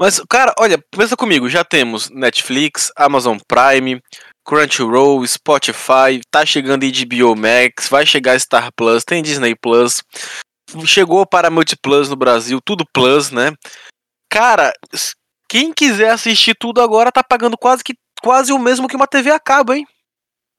[0.00, 4.02] Mas, cara, olha, pensa comigo, já temos Netflix, Amazon Prime,
[4.42, 10.02] Crunchyroll, Spotify, tá chegando HBO Max, vai chegar Star Plus, tem Disney Plus,
[10.86, 13.52] chegou para Multiplus no Brasil, tudo Plus, né?
[14.30, 14.72] Cara,
[15.46, 19.30] quem quiser assistir tudo agora tá pagando quase que quase o mesmo que uma TV
[19.30, 19.86] a cabo, hein?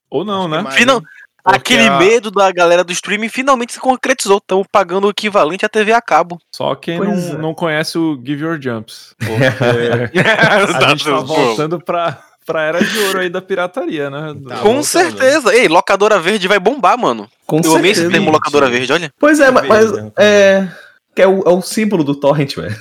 [0.08, 0.62] Ou não, né?
[0.70, 1.02] Final,
[1.44, 1.98] aquele a...
[1.98, 4.38] medo da galera do streaming finalmente se concretizou.
[4.38, 6.40] Estão pagando o equivalente à TV a cabo.
[6.54, 7.32] Só quem não, é.
[7.38, 9.14] não conhece o Give Your Jumps.
[9.18, 14.34] Porque a gente tá voltando pra, pra era de ouro aí da pirataria, né?
[14.48, 14.84] Tá Com voltando.
[14.84, 15.54] certeza.
[15.54, 17.28] Ei, locadora verde vai bombar, mano.
[17.46, 19.12] Com Eu amei esse termo locadora verde, olha.
[19.18, 20.68] Pois é, mas, mas é,
[21.14, 22.76] que é o, é o símbolo do torrent, velho.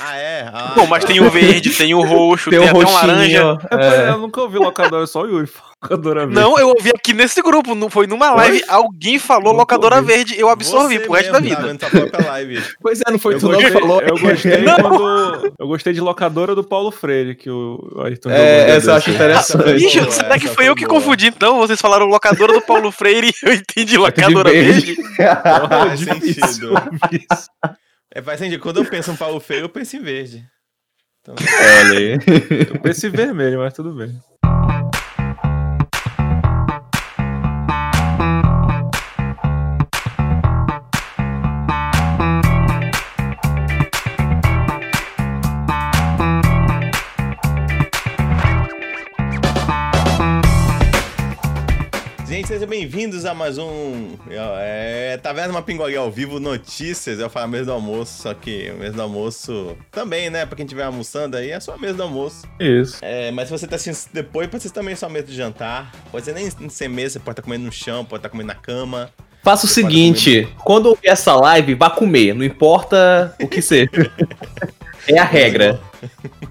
[0.00, 0.50] Ah, é?
[0.52, 3.58] Ah, Bom, mas tem o verde, tem o roxo, tem, tem o até um laranja.
[3.70, 4.08] É.
[4.10, 5.48] Eu nunca ouvi locadora, só o Yuri
[5.84, 6.40] locadora verde.
[6.40, 8.64] Não, eu ouvi aqui nesse grupo, não foi numa live, Oi?
[8.68, 10.06] alguém falou não locadora ouvi.
[10.08, 11.76] verde, eu absorvi Você pro resto da vida.
[11.76, 12.62] Tá live.
[12.80, 14.00] pois é, não foi eu tu gostei, não que falou.
[14.00, 14.76] Eu gostei não.
[14.76, 15.52] quando.
[15.58, 19.84] Eu gostei de locadora do Paulo Freire, que o Ayrton É, essa eu acho interessante.
[19.84, 20.98] Ixi, será que foi eu que boa.
[21.00, 21.58] confundi então?
[21.58, 24.96] Vocês falaram locadora do Paulo Freire e eu entendi locadora verde.
[25.16, 26.74] Faz sentido.
[28.14, 28.60] É, faz sentido.
[28.60, 30.48] Quando eu penso em Paulo Feio, eu penso em verde.
[31.20, 31.34] Então...
[31.34, 32.12] Olha aí.
[32.72, 34.16] Eu penso em vermelho, mas tudo bem.
[52.46, 54.16] Sejam bem-vindos a mais um
[54.60, 57.18] é, Taverna Uma Pingolinha ao vivo, notícias.
[57.18, 60.44] Eu falo mesa do almoço, só que mesa do almoço também, né?
[60.44, 62.46] Pra quem estiver almoçando aí, é só a mesa do almoço.
[62.60, 62.98] Isso.
[63.00, 65.90] É, mas se você tá assistindo depois, pode ser também só mesa de jantar.
[66.12, 68.32] Pode ser nem sem mesa, você pode estar tá comendo no chão, pode estar tá
[68.32, 69.10] comendo na cama.
[69.42, 73.90] Faça o seguinte, quando ouvir essa live, vá comer, não importa o que seja.
[75.08, 75.80] é a regra.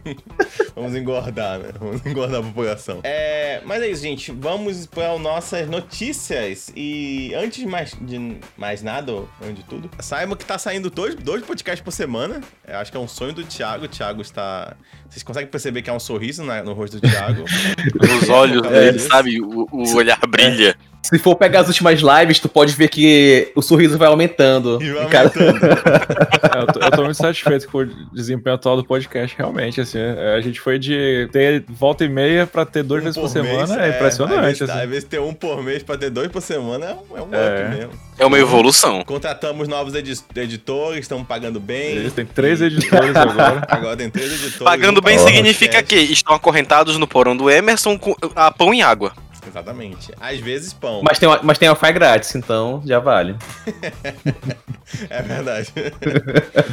[0.76, 1.70] vamos engordar, né?
[1.80, 3.00] Vamos engordar a população.
[3.04, 4.32] É, mas é isso, gente.
[4.32, 6.72] Vamos para nossas notícias.
[6.76, 9.12] E antes de mais, de mais nada,
[9.42, 12.42] antes de tudo, saiba que tá saindo dois, dois podcasts por semana.
[12.68, 13.86] Eu acho que é um sonho do Thiago.
[13.86, 14.76] O Thiago está.
[15.10, 17.44] Vocês conseguem perceber que há um sorriso na, no rosto do Thiago?
[18.22, 19.42] Os olhos dele, sabe?
[19.42, 20.76] O, o olhar brilha.
[21.04, 24.82] Se for pegar as últimas lives, tu pode ver que o sorriso vai aumentando.
[24.82, 25.60] E vai aumentando.
[26.54, 30.00] É, eu, tô, eu, tô, muito satisfeito com o desempenho atual do podcast, realmente, assim.
[30.00, 33.24] É, a gente foi de ter volta e meia pra ter dois um vezes por,
[33.24, 34.40] por semana, é, é impressionante.
[34.40, 34.82] Às vezes, assim.
[34.82, 37.30] às vezes ter um por mês pra ter dois por semana é um, é um
[37.34, 37.66] é.
[37.66, 37.94] up mesmo.
[38.18, 39.04] É uma evolução.
[39.04, 42.10] Contratamos novos edi editores, estão pagando bem.
[42.12, 43.66] Tem três editores agora.
[43.68, 44.64] Agora tem três editores.
[44.64, 49.14] Pagando bem significa que estão acorrentados no porão do Emerson com a pão e água.
[49.48, 50.12] Exatamente.
[50.20, 51.02] Às vezes pão.
[51.04, 53.36] Mas tem, mas tem Wi-Fi grátis, então já vale.
[55.10, 55.74] é verdade.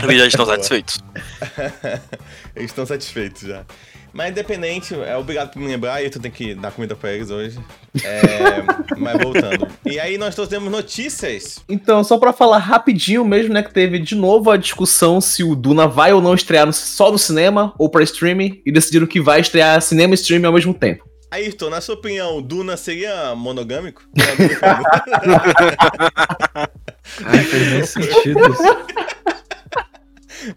[0.03, 0.99] Eles já estão satisfeitos.
[2.55, 3.65] eles estão satisfeitos já.
[4.13, 7.31] Mas independente, é obrigado por me lembrar e tu tem que dar comida pra eles
[7.31, 7.59] hoje.
[8.03, 8.63] É,
[8.99, 9.69] mas voltando.
[9.87, 11.61] E aí nós trouxemos notícias.
[11.69, 15.55] Então, só pra falar rapidinho mesmo, né, que teve de novo a discussão se o
[15.55, 19.21] Duna vai ou não estrear no, só no cinema ou pra streaming e decidiram que
[19.21, 21.10] vai estrear cinema e streaming ao mesmo tempo.
[21.31, 24.03] Ayrton, na sua opinião, Duna seria monogâmico?
[27.25, 28.41] Ai, faz nem sentido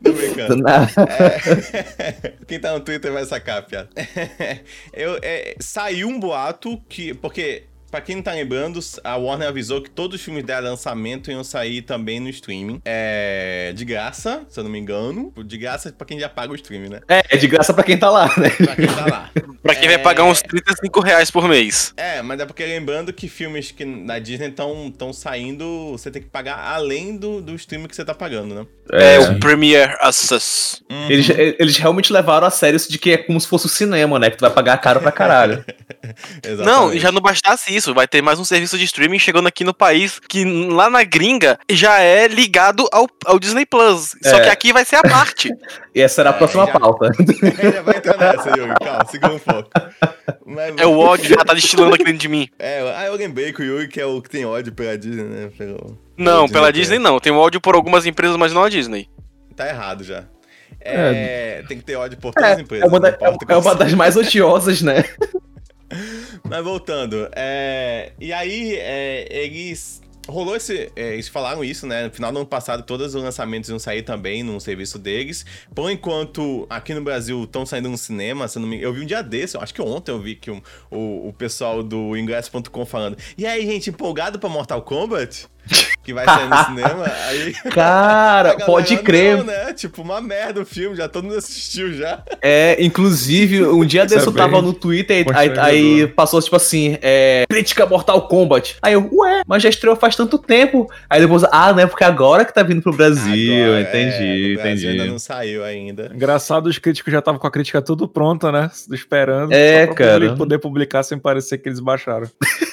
[0.02, 0.64] Tô brincando.
[0.68, 2.34] É...
[2.48, 3.90] Quem tá no Twitter vai sacar, piada.
[4.94, 7.14] Eu, é, saiu um boato que.
[7.14, 11.30] Porque Pra quem não tá lembrando, a Warner avisou que todos os filmes dela lançamento
[11.30, 12.82] iam sair também no streaming.
[12.84, 13.72] É.
[13.76, 15.32] De graça, se eu não me engano.
[15.46, 17.02] De graça pra quem já paga o streaming, né?
[17.08, 18.50] É, é de graça pra quem tá lá, né?
[18.50, 19.30] Pra quem tá lá.
[19.62, 19.90] pra quem é...
[19.90, 21.94] vai pagar uns 35 reais por mês.
[21.96, 26.30] É, mas é porque lembrando que filmes que da Disney estão saindo, você tem que
[26.30, 28.66] pagar além do, do streaming que você tá pagando, né?
[28.92, 30.82] É, é o Premier Access.
[30.90, 31.12] Uhum.
[31.12, 34.18] Eles, eles realmente levaram a sério isso de que é como se fosse o cinema,
[34.18, 34.32] né?
[34.32, 35.64] Que tu vai pagar caro pra caralho.
[36.66, 37.94] não, já não bastasse isso isso.
[37.94, 41.60] Vai ter mais um serviço de streaming chegando aqui no país que lá na gringa
[41.70, 44.16] já é ligado ao, ao Disney Plus.
[44.24, 44.30] É.
[44.30, 45.50] Só que aqui vai ser a parte.
[45.94, 47.12] e essa será a é, próxima já, pauta.
[47.74, 48.74] já vai entrar nessa, Yuri.
[48.82, 49.70] Calma, segura um foco.
[50.46, 52.48] Mas, é o ódio já tá destilando aqui dentro de mim.
[52.58, 55.24] É, ah, eu lembrei que o Yuri que é o que tem ódio pela Disney,
[55.24, 55.50] né?
[55.58, 57.20] Pelo, não, pela Disney, Disney não.
[57.20, 59.10] Tem ódio por algumas empresas, mas não a Disney.
[59.56, 60.24] Tá errado já.
[60.86, 62.86] É, é, tem que ter ódio por todas é, as empresas.
[62.86, 65.04] É uma, da, é uma das mais odiosas, né?
[66.50, 68.12] Mas voltando, é...
[68.20, 70.92] e aí é, eles rolou esse.
[70.96, 72.06] É, eles falaram isso, né?
[72.06, 75.46] No final do ano passado, todos os lançamentos iam sair também no serviço deles.
[75.74, 78.48] Por enquanto, aqui no Brasil estão saindo no cinema.
[78.48, 78.82] Se eu, não me...
[78.82, 81.84] eu vi um dia desse, acho que ontem eu vi que o, o, o pessoal
[81.84, 83.18] do ingresso.com falando.
[83.38, 85.48] E aí, gente, empolgado pra Mortal Kombat?
[86.04, 87.54] Que vai sair no cinema, aí.
[87.72, 89.38] Cara, pode crer.
[89.38, 89.74] Não, né?
[89.74, 92.22] Tipo, uma merda o filme, já todo mundo assistiu já.
[92.42, 96.98] É, inclusive, um dia desse é eu tava no Twitter, aí, aí, passou tipo assim,
[97.02, 98.78] é, crítica Mortal Kombat.
[98.82, 100.92] Aí eu, ué, mas já estreou faz tanto tempo.
[101.10, 104.88] Aí depois, ah, né, porque agora que tá vindo pro Brasil, agora, entendi, é, entendi.
[104.88, 106.12] ainda não saiu ainda.
[106.14, 108.70] Engraçado, os críticos já estavam com a crítica tudo pronta, né?
[108.92, 109.54] Esperando.
[109.54, 110.36] É, cara.
[110.36, 112.28] Poder publicar sem parecer que eles baixaram.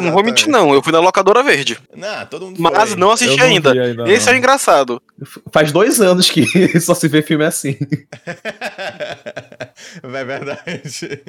[0.00, 0.74] não vou mentir, não.
[0.74, 1.78] Eu fui na locadora verde.
[1.94, 2.98] Não, todo mundo Mas foi.
[2.98, 3.72] não assisti não ainda.
[3.72, 4.10] ainda.
[4.10, 4.34] Esse não.
[4.34, 5.02] é engraçado.
[5.52, 6.46] Faz dois anos que
[6.80, 7.76] só se vê filme assim.
[10.02, 11.22] é verdade.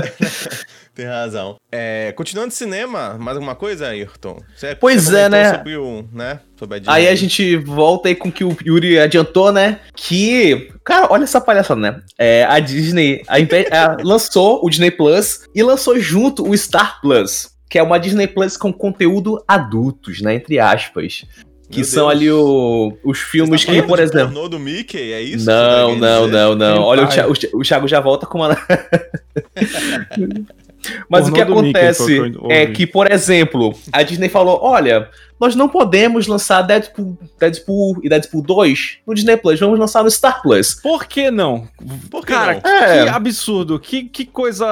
[0.94, 1.56] Tem razão.
[1.70, 4.40] É, continuando de cinema, mais alguma coisa, Ayrton?
[4.54, 5.54] Você pois é, né?
[5.54, 6.40] Sobre o, né?
[6.58, 9.80] Sobre a aí a gente volta aí com o que o Yuri adiantou, né?
[9.94, 12.00] Que, cara, olha essa palhaçada, né?
[12.18, 17.50] É, a Disney a, a, lançou o Disney Plus e lançou junto o Star Plus,
[17.70, 20.34] que é uma Disney Plus com conteúdo adultos, né?
[20.34, 21.24] Entre aspas.
[21.70, 22.18] Que Meu são Deus.
[22.18, 24.48] ali o, os filmes tá que, por exemplo.
[24.48, 25.46] do Mickey, é isso?
[25.46, 26.82] Não, não, não, não.
[26.82, 28.58] Olha, o Thiago, o Thiago já volta com uma.
[31.08, 35.08] Mas o que acontece Mickey, é que, por exemplo, a Disney falou: olha,
[35.40, 40.10] nós não podemos lançar Deadpool, Deadpool e Deadpool 2 no Disney Plus, vamos lançar no
[40.10, 40.74] Star Plus.
[40.74, 41.66] Por que não?
[42.10, 42.70] Por que Cara, não?
[42.70, 43.04] É.
[43.04, 44.66] que absurdo, que, que coisa.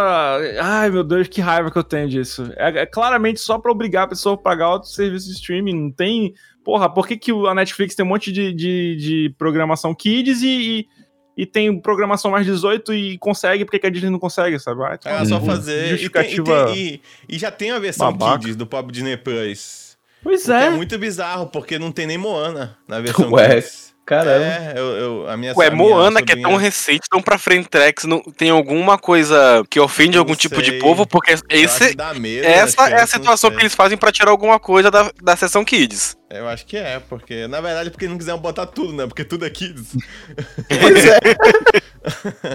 [0.60, 2.52] Ai meu Deus, que raiva que eu tenho disso.
[2.56, 5.90] É, é claramente só pra obrigar a pessoa a pagar outro serviço de streaming, não
[5.90, 6.34] tem.
[6.62, 10.48] Porra, por que, que a Netflix tem um monte de, de, de programação kids e,
[10.48, 10.88] e
[11.38, 14.82] e tem programação mais 18 e consegue, porque a Disney não consegue, sabe?
[14.82, 15.90] Ah, é só fazer.
[15.90, 16.72] Justificativa...
[16.72, 18.40] E, tem, e, tem, e, e, já tem a versão Babaca.
[18.40, 19.96] Kids do Pop Disney Plus.
[20.20, 20.66] Pois é.
[20.66, 23.54] É muito bizarro, porque não tem nem Moana na versão Ué.
[23.54, 23.87] Kids.
[24.08, 24.46] Caramba.
[24.46, 27.36] É, eu, eu, a minha Ué, a Moana, minha que é tão recente, tão pra
[27.36, 30.48] frente Trex, não, tem alguma coisa que ofende não algum sei.
[30.48, 31.06] tipo de povo?
[31.06, 35.12] Porque esse, medo, essa é a situação que eles fazem pra tirar alguma coisa da,
[35.22, 36.16] da sessão Kids.
[36.30, 39.06] Eu acho que é, porque, na verdade, porque não quiseram botar tudo, né?
[39.06, 39.94] Porque tudo é Kids.
[40.80, 41.18] pois é.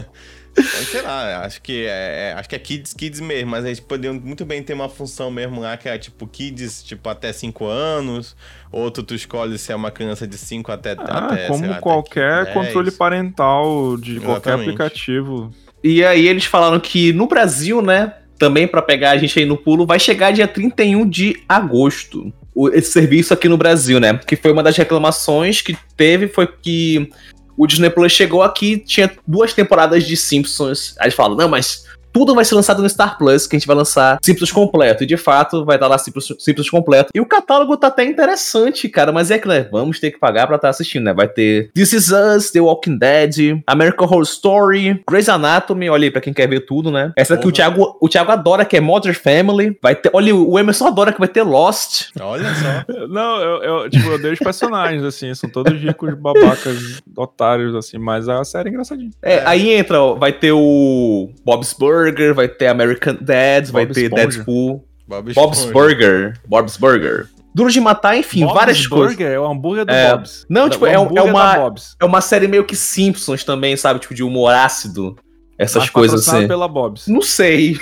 [0.61, 4.13] sei lá, acho que é, é, acho que é Kids Kids mesmo, mas eles poderiam
[4.13, 8.35] muito bem ter uma função mesmo lá que é tipo Kids, tipo até 5 anos,
[8.71, 12.41] outro tu escolhe se é uma criança de 5 até, ah, até como lá, qualquer
[12.43, 14.25] até controle parental de Exatamente.
[14.25, 15.51] qualquer aplicativo.
[15.83, 19.57] E aí eles falaram que no Brasil, né, também para pegar a gente aí no
[19.57, 22.33] pulo, vai chegar dia 31 de agosto.
[22.73, 24.19] Esse serviço aqui no Brasil, né?
[24.27, 27.09] Que foi uma das reclamações que teve, foi que
[27.57, 30.95] o Disney Plus chegou aqui, tinha duas temporadas de Simpsons.
[30.99, 33.67] Aí eles falam, não, mas tudo vai ser lançado no Star Plus, que a gente
[33.67, 35.03] vai lançar Simpsons completo.
[35.03, 37.09] E de fato, vai estar lá Simpsons, Simpsons completo.
[37.13, 39.11] E o catálogo tá até interessante, cara.
[39.11, 41.13] Mas é que, né, vamos ter que pagar pra estar tá assistindo, né?
[41.13, 46.11] Vai ter This Is Us, The Walking Dead, American Horror Story, Grey's Anatomy, olha aí,
[46.11, 47.11] pra quem quer ver tudo, né?
[47.15, 49.77] Essa aqui o Thiago, o Thiago adora, que é Modern Family.
[49.81, 52.09] Vai ter, olha, o Emerson adora que vai ter Lost.
[52.19, 52.93] Olha só.
[53.07, 57.97] Não, eu, eu, tipo, eu dei os personagens, assim, são todos ricos, babacas, otários, assim,
[57.97, 59.11] mas a série é engraçadinha.
[59.21, 59.43] É, é.
[59.45, 63.93] aí entra, ó, vai ter o Bob's Burger, Burger, vai ter American Dads, Bob vai
[63.93, 64.27] ter Esponja.
[64.27, 64.85] Deadpool.
[65.07, 66.39] Bob Bob's Burger.
[66.47, 67.27] Bob's Burger.
[67.53, 69.33] Duro de matar, enfim, Bob's várias Burger coisas.
[69.33, 70.45] É o hambúrguer do é, Bob's.
[70.49, 73.99] Não, tipo, é, é, uma, é uma série meio que Simpsons também, sabe?
[73.99, 75.15] Tipo, de humor ácido.
[75.57, 76.47] Essas Mas coisas assim.
[76.47, 77.07] pela Bob's.
[77.07, 77.77] Não sei.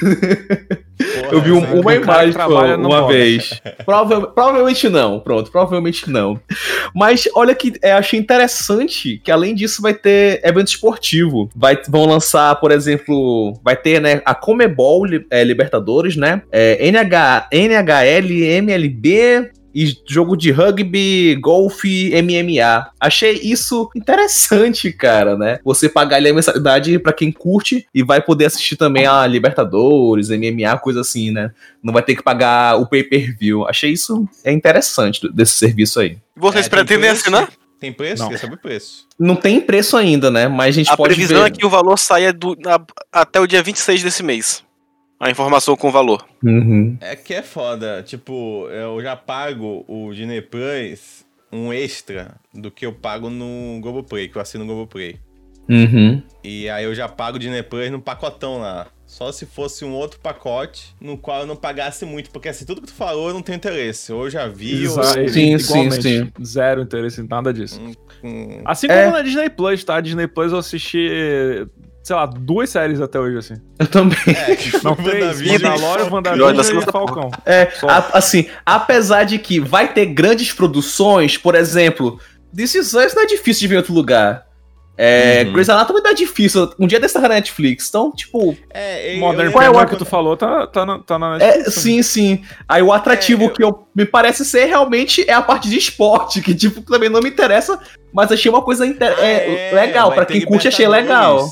[1.02, 2.36] Porra, eu vi um, uma imagem
[2.78, 3.62] uma vez.
[3.86, 5.20] Prova, provavelmente não.
[5.20, 6.40] Pronto, provavelmente não.
[6.94, 11.50] Mas olha que é, achei interessante que além disso vai ter evento esportivo.
[11.56, 16.42] Vai, vão lançar, por exemplo, vai ter né, a Comebol é, Libertadores, né?
[16.52, 22.92] É, NH, NHL, MLB, e jogo de rugby, golfe, MMA.
[23.00, 25.60] Achei isso interessante, cara, né?
[25.64, 30.30] Você pagar ali a mensalidade para quem curte e vai poder assistir também a Libertadores,
[30.30, 31.52] MMA, coisa assim, né?
[31.84, 33.68] Não vai ter que pagar o pay-per-view.
[33.68, 36.18] Achei isso é interessante desse serviço aí.
[36.36, 37.50] Vocês é, pretendem assinar?
[37.80, 38.22] Tem preço?
[38.22, 38.30] Não.
[38.30, 39.08] Quer saber preço?
[39.18, 40.48] Não tem preço ainda, né?
[40.48, 42.80] Mas a gente a pode previsão é que o valor saia do, na,
[43.12, 44.64] até o dia 26 desse mês
[45.22, 46.26] a informação com valor.
[46.44, 46.98] Uhum.
[47.00, 48.02] É que é foda.
[48.02, 51.24] Tipo, eu já pago o Disney Plus
[51.54, 55.20] um extra do que eu pago no Globoplay, que eu assino no Globoplay.
[55.70, 56.24] Uhum.
[56.44, 58.88] E aí eu já pago o Disney Plus no pacotão lá.
[59.06, 62.82] Só se fosse um outro pacote no qual eu não pagasse muito, porque assim, tudo
[62.82, 64.12] que tu falou eu não tenho interesse.
[64.12, 65.20] Ou eu já vi, Exato.
[65.20, 65.28] ou...
[65.28, 66.32] Sim, sim, sim.
[66.44, 67.80] Zero interesse em nada disso.
[67.80, 68.62] Hum, hum.
[68.66, 69.12] Assim como é.
[69.12, 70.02] na Disney Plus, tá?
[70.02, 71.68] Disney Plus eu assisti
[72.04, 73.62] sei lá, duas séries até hoje, assim.
[73.80, 74.18] Eu também.
[74.28, 75.42] É, não, três.
[75.42, 77.32] Mandalorian, WandaVision e Falcão.
[77.46, 82.20] É, a, assim, apesar de que vai ter grandes produções, por exemplo,
[82.56, 84.46] This Is Us não é difícil de ver em outro lugar.
[84.98, 85.54] É, uhum.
[85.54, 86.70] Grey's Anatomy tá difícil.
[86.78, 87.88] Um dia desse tá na Netflix.
[87.90, 88.56] Então, tipo.
[88.70, 91.68] É, Modern Family é o que tu falou tá, tá, na, tá na Netflix.
[91.68, 92.44] É, sim, sim.
[92.68, 93.50] Aí o atrativo é, eu...
[93.50, 97.22] que eu, me parece ser realmente é a parte de esporte, que, tipo, também não
[97.22, 97.80] me interessa,
[98.14, 99.16] mas achei uma coisa inter...
[99.18, 100.12] ah, é, é, legal.
[100.12, 101.50] Pra quem curte, achei legal.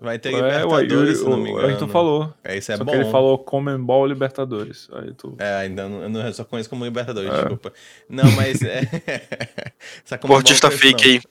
[0.00, 1.66] Vai ter Libertadores, é, o, se não me engano.
[1.66, 2.34] O Ayrton falou.
[2.42, 2.92] É, isso é só bom.
[2.92, 4.88] que ele falou Comembol Libertadores.
[4.92, 5.34] Aí tu...
[5.38, 7.36] É, ainda não, eu não, só conheço como Libertadores, é.
[7.36, 7.72] desculpa.
[8.08, 8.62] Não, mas...
[8.62, 8.82] É...
[10.26, 11.22] Portista fake aí.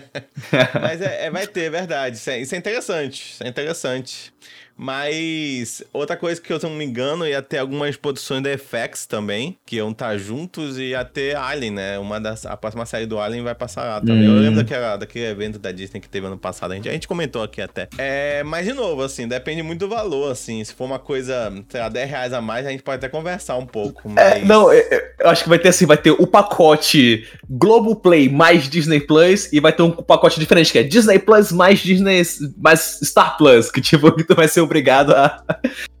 [0.80, 2.16] mas é, é, vai ter, é verdade.
[2.16, 3.32] Isso é, isso é interessante.
[3.32, 4.32] Isso é interessante.
[4.76, 9.56] Mas outra coisa que eu não me engano, ia ter algumas produções da FX também,
[9.66, 11.98] que iam estar juntos, e ia ter Alien, né?
[11.98, 14.28] Uma das, a próxima série do Alien vai passar lá também.
[14.28, 14.36] Hum.
[14.36, 17.08] Eu lembro daquela, daquele evento da Disney que teve ano passado, a gente, a gente
[17.08, 17.88] comentou aqui até.
[17.98, 20.62] É, mas de novo, assim, depende muito do valor, assim.
[20.64, 23.56] Se for uma coisa, sei lá, 10 reais a mais, a gente pode até conversar
[23.56, 24.08] um pouco.
[24.10, 24.42] É, mas...
[24.42, 29.00] É, não, eu acho que vai ter assim, vai ter o pacote Globoplay mais Disney
[29.00, 32.22] Plus, e vai ter um pacote diferente, que é Disney Plus mais Disney
[32.56, 35.42] mais Star Plus, que tipo, vai ser obrigado a,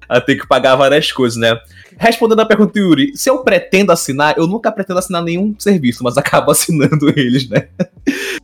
[0.08, 1.58] a ter que pagar várias coisas, né?
[1.98, 6.16] Respondendo a pergunta, Yuri, se eu pretendo assinar, eu nunca pretendo assinar nenhum serviço, mas
[6.18, 7.68] acabo assinando eles, né?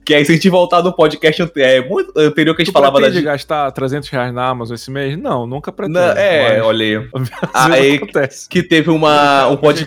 [0.05, 2.75] que aí, se a gente voltar no podcast é, muito anterior que a gente tu
[2.75, 3.11] falava da.
[3.11, 5.19] de gastar 300 reais na Amazon esse mês?
[5.19, 5.99] Não, nunca pretendo.
[5.99, 7.09] Não, é, olha aí.
[7.53, 8.01] aí
[8.49, 9.49] que teve uma.
[9.49, 9.87] Um pod,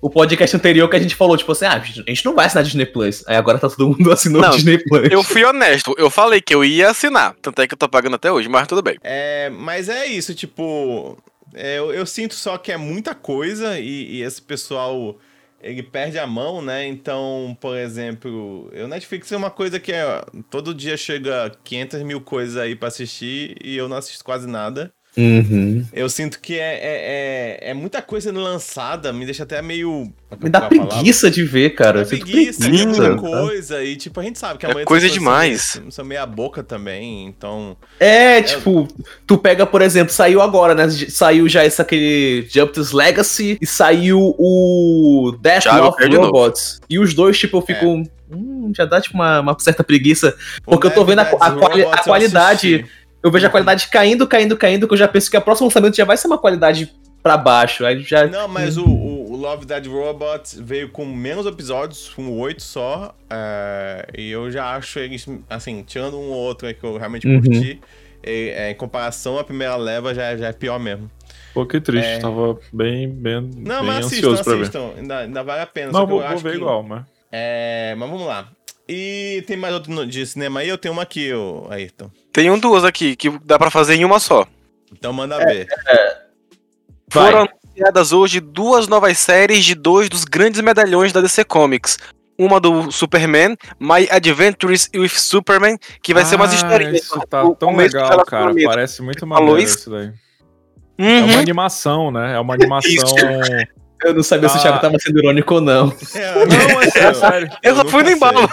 [0.00, 2.64] o podcast anterior que a gente falou, tipo assim, ah, a gente não vai assinar
[2.64, 3.24] Disney Plus.
[3.26, 5.10] Aí agora tá todo mundo assinando Disney Plus.
[5.10, 7.34] Eu fui honesto, eu falei que eu ia assinar.
[7.42, 8.96] Tanto é que eu tô pagando até hoje, mas tudo bem.
[9.02, 11.18] É, mas é isso, tipo.
[11.54, 15.18] É, eu, eu, sinto só que é muita coisa e, e, esse pessoal
[15.60, 16.86] ele perde a mão, né?
[16.86, 22.20] Então, por exemplo, o Netflix é uma coisa que é, todo dia chega 500 mil
[22.20, 24.92] coisas aí para assistir e eu não assisto quase nada.
[25.16, 25.82] Uhum.
[25.94, 30.12] Eu sinto que é, é, é, é, muita coisa lançada, me deixa até meio.
[30.42, 32.02] Me dá preguiça de ver, cara.
[32.02, 33.82] É preguiça, preguiça, é muita coisa.
[33.82, 35.80] E, tipo, a gente sabe que a é coisa demais.
[35.88, 37.78] São meia boca também, então.
[37.98, 38.86] É, é, tipo,
[39.26, 40.86] tu pega, por exemplo, saiu agora, né?
[40.90, 46.80] Saiu já esse aquele Jumpers Legacy e saiu o Death of Robots.
[46.90, 47.86] E os dois, tipo, eu fico.
[47.86, 48.16] É.
[48.28, 50.36] Hum, já dá, tipo, uma, uma certa preguiça.
[50.62, 52.84] Porque eu tô vendo a, a, quali a qualidade
[53.26, 55.96] eu vejo a qualidade caindo, caindo, caindo, que eu já penso que o próximo lançamento
[55.96, 57.84] já vai ser uma qualidade para baixo.
[57.84, 58.24] Aí já...
[58.24, 63.12] Não, mas o, o, Love Dead Robots veio com menos episódios, com oito só.
[63.28, 67.26] É, e eu já acho eles, assim, tirando um ou outro aí que eu realmente
[67.26, 67.42] uhum.
[67.42, 67.80] curti,
[68.24, 71.10] e, é, em comparação, a primeira leva já, já é pior mesmo.
[71.52, 72.18] Pô, que triste, é...
[72.20, 75.90] tava bem, bem, não, bem mas assistam, assistam, ainda, ainda, vale a pena.
[75.90, 76.56] Não, vou, vou ver que...
[76.58, 77.02] igual, mas...
[77.32, 78.48] É, mas vamos lá.
[78.88, 80.68] E tem mais outro de cinema aí?
[80.68, 81.30] Eu tenho uma aqui,
[81.70, 82.10] Ayrton.
[82.32, 84.46] Tenho duas aqui, que dá para fazer em uma só.
[84.92, 85.66] Então manda é, ver.
[85.88, 86.16] É.
[87.10, 91.98] Foram anunciadas hoje duas novas séries de dois dos grandes medalhões da DC Comics.
[92.38, 97.02] Uma do Superman, My Adventures with Superman, que vai ah, ser umas historinhas.
[97.02, 98.54] Isso tá tão legal, cara.
[98.64, 100.12] Parece muito maneiro isso daí.
[100.98, 101.06] Uhum.
[101.06, 102.34] É uma animação, né?
[102.36, 102.92] É uma animação.
[104.04, 104.50] Eu não sabia ah.
[104.50, 105.92] se o Thiago tava sendo irônico ou não.
[106.14, 107.48] É, não, é sério.
[107.62, 108.46] Eu, eu só fui no embalo.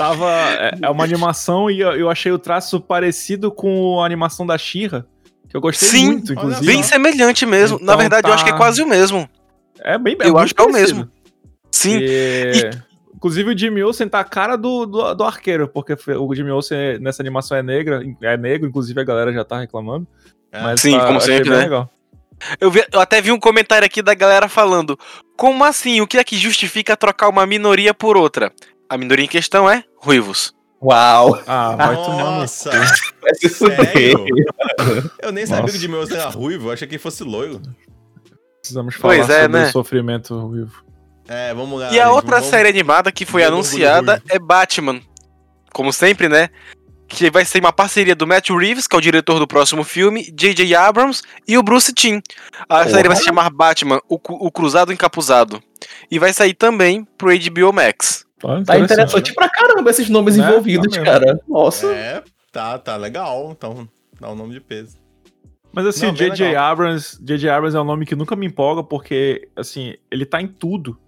[0.00, 0.30] Tava.
[0.30, 4.56] É, é, uma animação e eu, eu, achei o traço parecido com a animação da
[4.56, 5.06] Shira.
[5.46, 6.64] Que eu gostei Sim, muito, inclusive.
[6.64, 7.76] Bem semelhante mesmo.
[7.76, 8.30] Então, Na verdade, tá...
[8.30, 9.28] eu acho que é quase o mesmo.
[9.78, 11.06] É bem é Eu acho que é o mesmo.
[11.70, 11.98] Sim.
[11.98, 12.52] E...
[12.54, 12.90] E...
[13.14, 16.98] Inclusive o Jimmy Olsen tá a cara do, do, do, arqueiro, porque o Jimmy Olsen
[16.98, 20.06] nessa animação é negra, é negro, inclusive a galera já tá reclamando.
[20.50, 20.62] É.
[20.62, 21.58] Mas Sim, tá, como sempre, né?
[21.58, 21.92] Legal.
[22.58, 24.98] Eu, vi, eu até vi um comentário aqui da galera falando:
[25.36, 26.00] Como assim?
[26.00, 28.50] O que é que justifica trocar uma minoria por outra?
[28.90, 30.52] A minoria em questão é ruivos.
[30.82, 31.40] Uau!
[31.46, 32.72] Ah, vai Nossa!
[33.48, 34.26] Sério?
[35.22, 35.78] Eu nem sabia Nossa.
[35.78, 37.62] que o Olsen era ruivo, eu achei que fosse loiro.
[38.60, 39.68] Precisamos falar pois é, sobre né?
[39.68, 40.84] o sofrimento ruivo.
[41.28, 41.92] É, vamos lá.
[41.92, 42.50] E a outra vamos...
[42.50, 45.00] série animada que foi anunciada é Batman.
[45.72, 46.50] Como sempre, né?
[47.06, 50.32] que vai ser uma parceria do Matt Reeves, que é o diretor do próximo filme,
[50.32, 50.74] J.J.
[50.74, 52.20] Abrams e o Bruce Timm.
[52.68, 55.60] A série vai se chamar Batman, o, o Cruzado Encapuzado.
[56.10, 58.24] E vai sair também pro HBO Max.
[58.44, 61.40] Ah, tá interessante pra caramba esses nomes é, envolvidos, tá cara.
[61.48, 61.86] Nossa.
[61.88, 63.50] É, tá, tá legal.
[63.52, 64.96] Então, dá um nome de peso.
[65.72, 66.56] Mas assim, J.J.
[66.56, 67.48] Abrams, J.J.
[67.48, 70.98] Abrams é um nome que nunca me empolga, porque, assim, ele tá em tudo.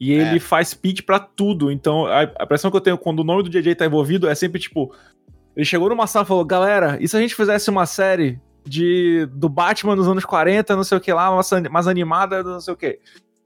[0.00, 0.40] E ele é.
[0.40, 1.70] faz pitch para tudo.
[1.70, 4.34] Então, a, a impressão que eu tenho quando o nome do JJ tá envolvido é
[4.34, 4.92] sempre tipo,
[5.54, 9.28] ele chegou numa sala e falou: Galera, e se a gente fizesse uma série de
[9.32, 12.72] do Batman dos anos 40, não sei o que lá, mais, mais animada, não sei
[12.72, 12.98] o que.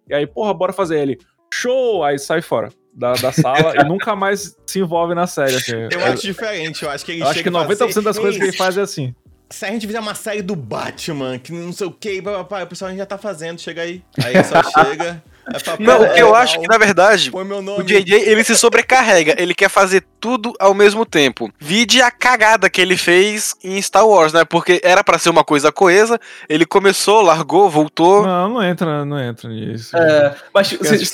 [0.08, 1.18] E aí, porra, bora fazer ele.
[1.52, 2.04] Show!
[2.04, 5.56] Aí sai fora da, da sala e nunca mais se envolve na série.
[5.56, 5.72] Assim.
[5.90, 8.56] Eu acho diferente, eu acho que ele eu acho que 90% das coisas que ele
[8.56, 9.14] faz é assim.
[9.50, 12.94] Se a gente fizer uma série do Batman, que não sei o que, o pessoal
[12.96, 14.02] já tá fazendo, chega aí.
[14.22, 15.22] Aí só chega.
[15.46, 19.34] É não, eu acho que, na verdade, o JJ, ele se sobrecarrega.
[19.38, 21.52] Ele quer fazer tudo ao mesmo tempo.
[21.58, 24.44] Vide a cagada que ele fez em Star Wars, né?
[24.44, 28.24] Porque era para ser uma coisa coesa, ele começou, largou, voltou.
[28.26, 29.94] Não, não entra, não entra nisso.
[29.96, 31.10] É, mas vocês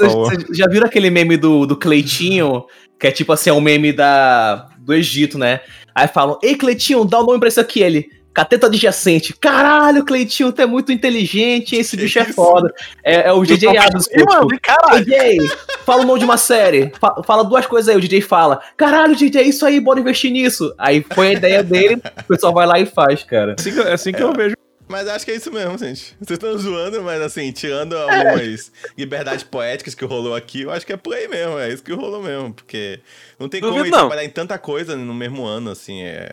[0.52, 2.66] já viram aquele meme do, do Cleitinho?
[2.98, 5.60] Que é tipo assim, é um meme da, do Egito, né?
[5.94, 7.82] Aí falam, ei Cleitinho, dá o um nome pra isso aqui.
[7.82, 9.34] Ele, Cateta adjacente.
[9.34, 12.30] Caralho, Cleitinho, tu é muito inteligente, esse que bicho é isso?
[12.30, 12.74] é foda.
[13.02, 14.08] É, é o DJ Adams.
[14.26, 15.04] Mano, caralho.
[15.04, 15.38] DJ,
[15.84, 16.92] fala o nome de uma série.
[17.00, 18.60] Fala, fala, duas coisas aí, o DJ fala.
[18.76, 20.72] Caralho, DJ, isso aí, bora investir nisso.
[20.78, 23.56] Aí foi a ideia dele, o pessoal vai lá e faz, cara.
[23.58, 24.24] Assim que, é assim que é.
[24.24, 24.54] eu vejo.
[24.90, 26.16] Mas acho que é isso mesmo, gente.
[26.20, 28.88] Vocês estão zoando, mas assim, tirando algumas é.
[28.98, 31.92] liberdades poéticas que rolou aqui, eu acho que é por aí mesmo, é isso que
[31.92, 32.98] rolou mesmo, porque
[33.38, 36.28] não tem como ele trabalhar em tanta coisa no mesmo ano, assim, é,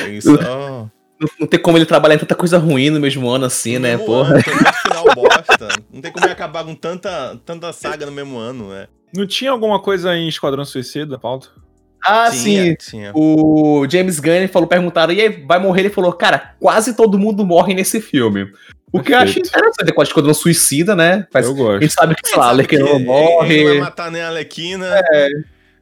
[0.00, 0.30] é isso.
[1.18, 3.80] Não, não tem como ele trabalhar em tanta coisa ruim no mesmo ano, assim, no
[3.80, 4.34] né, porra.
[4.34, 4.42] Ano,
[4.82, 5.68] final bosta.
[5.92, 8.86] Não tem como ele acabar com tanta, tanta saga no mesmo ano, né.
[9.14, 11.42] Não tinha alguma coisa em Esquadrão Suicida, Paulo?
[12.04, 12.76] Ah, tinha, sim.
[12.78, 13.12] Tinha.
[13.14, 15.82] O James Gunn falou, perguntaram, e aí, vai morrer?
[15.82, 18.44] Ele falou, cara, quase todo mundo morre nesse filme.
[18.92, 19.12] O que Perfeito.
[19.12, 21.26] eu acho interessante, quase quando suicida, né?
[21.32, 21.78] Mas eu gosto.
[21.78, 23.54] A gente sabe que, sei lá, a Arlequina não morre.
[23.54, 24.86] Ele não vai matar nem a Arlequina.
[25.12, 25.28] É.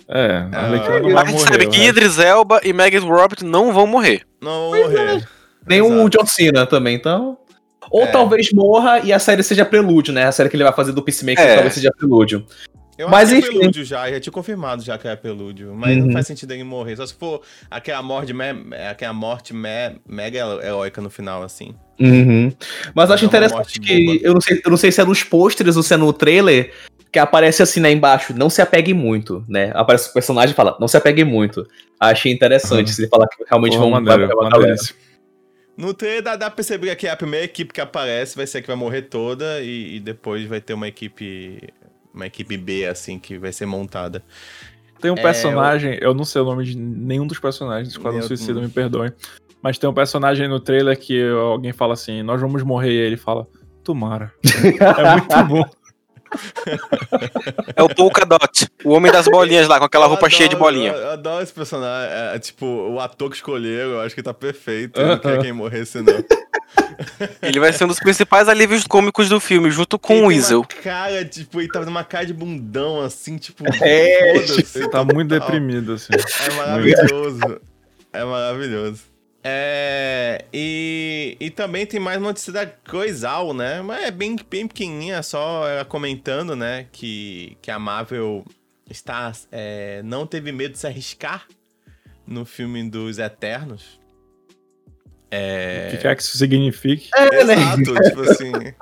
[0.08, 1.20] É, a Arlequina não vai morrer.
[1.23, 1.87] A gente sabe que né?
[1.87, 4.23] Idris Elba e Megan Robert não vão morrer.
[4.40, 5.23] Não vão morrer.
[5.23, 5.23] É.
[5.66, 6.02] Nem Exato.
[6.02, 7.38] o John Cena também, então...
[7.90, 8.06] Ou é.
[8.06, 10.25] talvez morra e a série seja prelúdio, né?
[10.25, 11.54] A série que ele vai fazer do Peacemaker é.
[11.54, 12.46] talvez seja prelúdio.
[12.96, 15.96] Eu mas acho que é Pelúdio já, já tinha confirmado já que é Pelúdio, mas
[15.96, 16.06] uhum.
[16.06, 18.44] não faz sentido ele morrer, só se for aquela morte, me,
[18.88, 21.75] aquela morte me, mega heróica no final, assim.
[21.99, 22.52] Uhum.
[22.94, 25.25] Mas eu acho é interessante que, eu não, sei, eu não sei se é nos
[25.25, 26.73] pôsteres ou se é no trailer,
[27.14, 30.76] que aparece assim, né, embaixo, não se apegue muito, né, aparece o personagem e fala,
[30.80, 31.64] não se apegue muito.
[31.99, 32.92] Achei interessante uhum.
[32.92, 34.18] se ele falar que realmente vão mandar
[35.76, 38.59] no trailer dá, dá pra perceber que é a primeira equipe que aparece vai ser
[38.59, 41.61] a que vai morrer toda e, e depois vai ter uma equipe
[42.12, 44.23] uma equipe B, assim, que vai ser montada.
[45.00, 46.11] Tem um é, personagem, eu...
[46.11, 46.14] eu...
[46.14, 49.12] não sei o nome de nenhum dos personagens do Esquadrão Suicida, me perdoe.
[49.61, 52.92] Mas tem um personagem no trailer que alguém fala assim: Nós vamos morrer.
[52.92, 53.47] E ele fala:
[53.83, 54.33] Tomara.
[54.44, 55.83] é muito bom.
[57.76, 60.56] É o Polkadot, o homem das bolinhas lá, com aquela eu roupa adoro, cheia de
[60.56, 60.92] bolinha.
[60.92, 62.12] Eu, adoro esse personagem.
[62.12, 65.00] É, é, tipo, o ator que escolheram, eu acho que tá perfeito.
[65.00, 66.12] Eu não quero quem morresse, não.
[67.42, 70.64] Ele vai ser um dos principais alívios cômicos do filme, junto com o Weasel.
[70.82, 73.64] cara, tipo, ele tava numa cara de bundão, assim, tipo.
[73.82, 76.12] É, ele tá muito deprimido, assim.
[76.12, 77.60] É maravilhoso.
[78.12, 79.13] É maravilhoso.
[79.47, 83.83] É, e, e também tem mais uma notícia da Coisal, né?
[83.83, 86.87] Mas é bem, bem pequenininha, só ela comentando, né?
[86.91, 88.43] Que, que a Marvel
[88.89, 91.47] está, é, não teve medo de se arriscar
[92.26, 94.00] no filme dos Eternos.
[95.30, 95.89] É...
[95.89, 97.11] O que quer que isso signifique?
[97.15, 97.54] É, né?
[97.54, 98.52] Exato, tipo assim.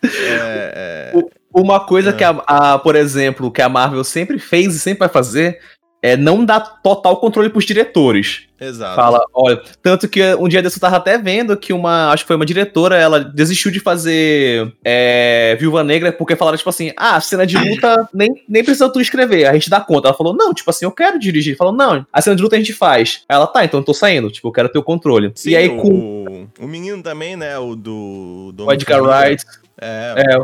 [0.00, 1.22] É, é...
[1.52, 5.08] Uma coisa que, a, a, por exemplo, que a Marvel sempre fez e sempre vai
[5.08, 5.60] fazer
[6.02, 8.46] é não dar total controle pros diretores.
[8.60, 8.96] Exato.
[8.96, 12.26] Fala, olha, tanto que um dia desse eu tava até vendo que uma, acho que
[12.26, 17.20] foi uma diretora, ela desistiu de fazer é, Viúva Negra porque falaram, tipo assim, ah,
[17.20, 20.08] cena de luta nem, nem precisa tu escrever, a gente dá conta.
[20.08, 21.56] Ela falou, não, tipo assim, eu quero dirigir.
[21.56, 23.22] Falou, não, a cena de luta a gente faz.
[23.28, 25.30] Aí ela, tá, então eu tô saindo, tipo, eu quero ter o controle.
[25.34, 26.48] Sim, e aí o, com...
[26.60, 28.52] O menino também, né, o do...
[28.52, 29.44] do o Edgar Wright.
[29.80, 30.14] É.
[30.16, 30.38] é.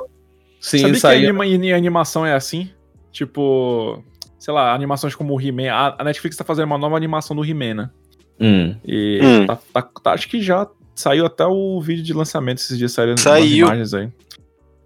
[0.60, 1.20] Sim, Sabia saiu.
[1.20, 2.70] que a anima, animação é assim?
[3.12, 4.02] Tipo
[4.44, 5.72] sei lá, animações como o He-Man.
[5.72, 7.90] A, a, Netflix tá fazendo uma nova animação do He-Man, né?
[8.38, 8.76] Hum.
[8.84, 9.46] E hum.
[9.46, 13.16] Tá, tá, tá, acho que já saiu até o vídeo de lançamento esses dias saíram
[13.16, 13.66] saiu.
[13.66, 14.10] imagens aí.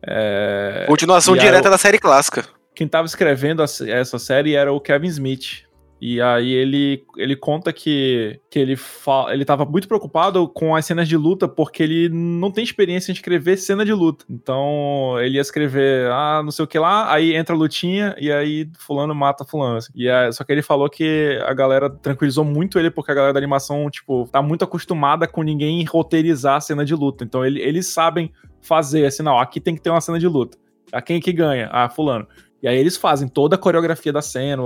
[0.06, 0.84] É...
[0.86, 2.44] Continuação direta da série clássica.
[2.72, 5.64] Quem tava escrevendo essa série era o Kevin Smith.
[6.00, 10.86] E aí ele, ele conta que, que ele, fa ele tava muito preocupado com as
[10.86, 14.24] cenas de luta, porque ele não tem experiência em escrever cena de luta.
[14.30, 18.30] Então ele ia escrever, ah, não sei o que lá, aí entra a lutinha e
[18.30, 19.78] aí fulano mata fulano.
[19.78, 19.92] Assim.
[19.94, 23.32] E aí, só que ele falou que a galera tranquilizou muito ele, porque a galera
[23.32, 27.24] da animação, tipo, tá muito acostumada com ninguém roteirizar a cena de luta.
[27.24, 30.56] Então ele, eles sabem fazer, assim, não, aqui tem que ter uma cena de luta.
[30.92, 31.68] A quem que ganha?
[31.70, 32.26] Ah, fulano.
[32.62, 34.62] E aí eles fazem toda a coreografia da cena,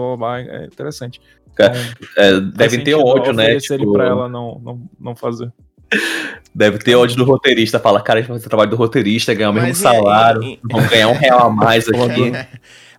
[0.49, 1.21] é interessante.
[1.59, 3.59] É, é, devem ter ódio, né?
[3.59, 3.93] Tipo...
[3.93, 5.53] pra ela não, não, não fazer.
[6.55, 7.79] Deve ter ódio do roteirista.
[7.79, 10.55] Fala, cara, a gente vai fazer o trabalho do roteirista, ganhar o mesmo salário, e,
[10.55, 10.61] e...
[10.63, 12.33] vamos ganhar um real a mais aqui.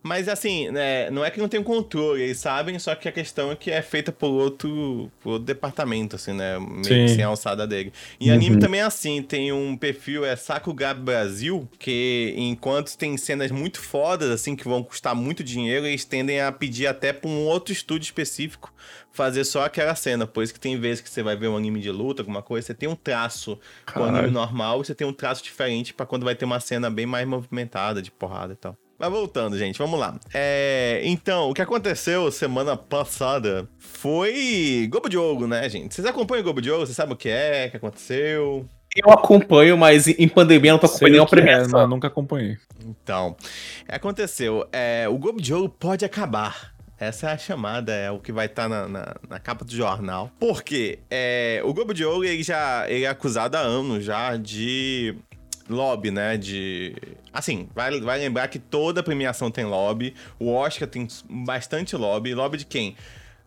[0.03, 3.51] Mas assim, né, não é que não tem controle, eles sabem, só que a questão
[3.51, 6.59] é que é feita por outro, por outro departamento, assim, né?
[6.59, 7.15] Meio Sim.
[7.15, 7.93] sem a alçada dele.
[8.19, 8.35] E uhum.
[8.35, 13.79] anime também é assim, tem um perfil, é Sakugab Brasil, que enquanto tem cenas muito
[13.79, 17.71] fodas, assim, que vão custar muito dinheiro, eles tendem a pedir até pra um outro
[17.71, 18.73] estúdio específico
[19.13, 20.27] fazer só aquela cena.
[20.27, 22.67] Por isso que tem vezes que você vai ver um anime de luta, alguma coisa,
[22.67, 23.57] você tem um traço
[23.93, 26.59] com o anime normal e você tem um traço diferente para quando vai ter uma
[26.59, 28.77] cena bem mais movimentada, de porrada e tal.
[29.03, 30.17] Mas voltando, gente, vamos lá.
[30.33, 35.93] É, então, o que aconteceu semana passada foi Globo de Ouro, né, gente?
[35.93, 36.85] Vocês acompanham o Globo de Ouro?
[36.85, 38.65] Vocês sabem o que é, o que aconteceu?
[38.95, 41.81] Eu acompanho, mas em pandemia não tô acompanhando nenhuma premiação.
[41.81, 42.57] É, nunca acompanhei.
[42.85, 43.35] Então,
[43.89, 44.65] aconteceu.
[44.71, 46.71] É, o Globo de Ouro pode acabar.
[46.97, 49.75] Essa é a chamada, é o que vai estar tá na, na, na, capa do
[49.75, 50.31] jornal.
[50.39, 55.13] Porque é, o Globo de Ouro ele já ele é acusado há anos já de
[55.69, 56.38] lobby, né?
[56.38, 56.95] De.
[57.32, 60.13] Assim, vai, vai lembrar que toda premiação tem lobby.
[60.39, 62.34] O Oscar tem bastante lobby.
[62.34, 62.95] Lobby de quem?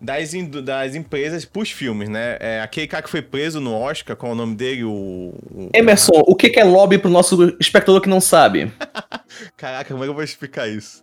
[0.01, 2.37] Das, das empresas pros filmes, né?
[2.39, 4.85] É, aquele cara que foi preso no Oscar, qual é o nome dele?
[4.85, 5.71] O, o...
[5.73, 8.71] Emerson, o que é lobby pro nosso espectador que não sabe?
[9.57, 11.03] Caraca, como é que eu vou explicar isso?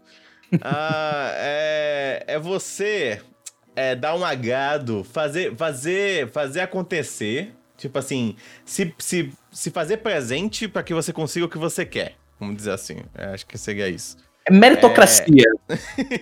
[0.61, 3.19] ah, é, é você
[3.75, 10.67] é, dar um agrado, fazer, fazer, fazer acontecer Tipo assim, se, se, se fazer presente
[10.67, 12.17] para que você consiga o que você quer.
[12.39, 12.97] Vamos dizer assim.
[13.13, 14.17] É, acho que seria isso.
[14.45, 15.43] É meritocracia.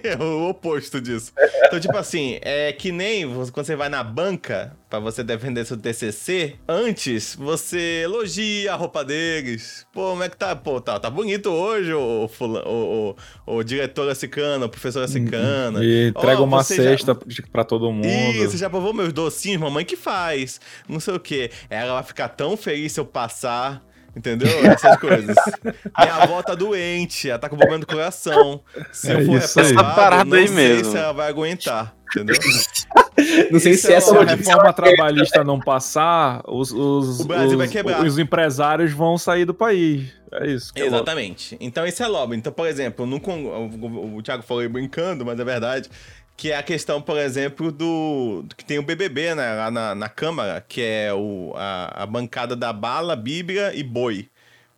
[0.03, 0.15] É...
[0.15, 1.33] o oposto disso.
[1.65, 5.77] Então, tipo assim, é que nem quando você vai na banca para você defender seu
[5.77, 9.85] TCC, antes você elogia a roupa deles.
[9.91, 10.55] Pô, como é que tá?
[10.55, 13.15] Pô, tá, tá bonito hoje, o, o,
[13.47, 15.83] o, o diretora cicana, o professora cicana.
[15.83, 17.43] E entrega oh, uma cesta já...
[17.51, 18.05] para todo mundo.
[18.05, 20.61] Isso, já provou meus docinhos, mamãe que faz.
[20.87, 21.51] Não sei o quê.
[21.69, 23.83] Ela vai ficar tão feliz se eu passar
[24.15, 24.49] Entendeu?
[24.65, 25.35] Essas coisas.
[25.97, 28.61] Minha avó tá doente, ela tá com problema do coração.
[28.91, 30.91] Se é eu for parada não aí sei mesmo.
[30.91, 31.95] se ela vai aguentar.
[32.11, 32.35] Entendeu?
[33.49, 37.67] Não sei se essa é reforma trabalhista não passar, os, os, o Brasil os, vai
[37.69, 38.03] quebrar.
[38.03, 40.11] Os empresários vão sair do país.
[40.33, 40.71] É isso.
[40.75, 41.55] É Exatamente.
[41.55, 42.35] É então, esse é lobby.
[42.35, 45.89] Então, por exemplo, no, o, o Thiago falou aí brincando, mas é verdade.
[46.41, 50.09] Que é a questão, por exemplo, do, que tem o BBB, né, lá na, na
[50.09, 54.27] Câmara, que é o, a, a bancada da bala, bíblia e boi.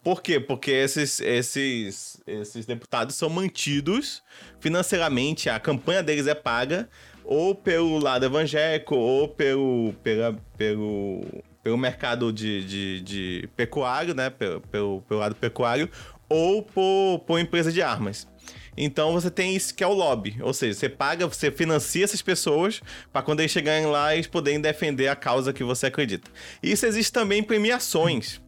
[0.04, 0.42] Por quê?
[0.42, 4.22] Porque esses, esses, esses deputados são mantidos
[4.60, 6.90] financeiramente, a campanha deles é paga
[7.24, 11.24] ou pelo lado evangélico ou pelo, pela, pelo,
[11.64, 14.30] pelo mercado de, de, de pecuário, né?
[14.30, 15.90] Pelo, pelo, pelo lado pecuário,
[16.28, 18.28] ou por, por empresa de armas.
[18.78, 22.22] Então você tem isso que é o lobby, ou seja, você paga, você financia essas
[22.22, 22.82] pessoas
[23.12, 26.30] para quando eles chegarem lá eles poderem defender a causa que você acredita.
[26.62, 28.42] Isso existe também em premiações.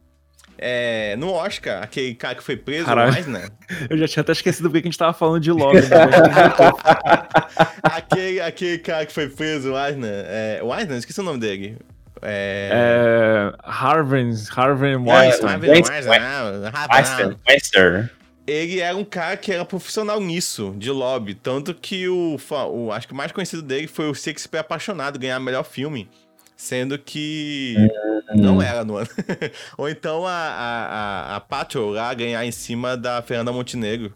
[0.57, 3.11] É, no Oscar, aquele cara que foi preso, Caralho.
[3.11, 3.49] mais, né?
[3.89, 5.81] Eu já tinha até esquecido porque a gente tava falando de lobby.
[5.81, 5.87] Né?
[7.83, 10.25] aquele, aquele cara que foi preso, o Eisner.
[10.27, 11.77] É, o esqueci o nome dele.
[12.21, 12.69] É...
[12.71, 15.49] é Harvey, Harvey Weinstein.
[15.49, 17.37] É, Harvey Weinstein.
[17.47, 18.09] Weinstein
[18.47, 21.33] ele era um cara que era profissional nisso, de lobby.
[21.33, 22.37] Tanto que o,
[22.71, 26.09] o acho que o mais conhecido dele foi o Shakespeare Apaixonado, ganhar melhor filme.
[26.55, 28.41] Sendo que hum.
[28.41, 29.09] não era no ano.
[29.77, 34.15] Ou então a, a, a, a Patrol lá ganhar em cima da Fernanda Montenegro.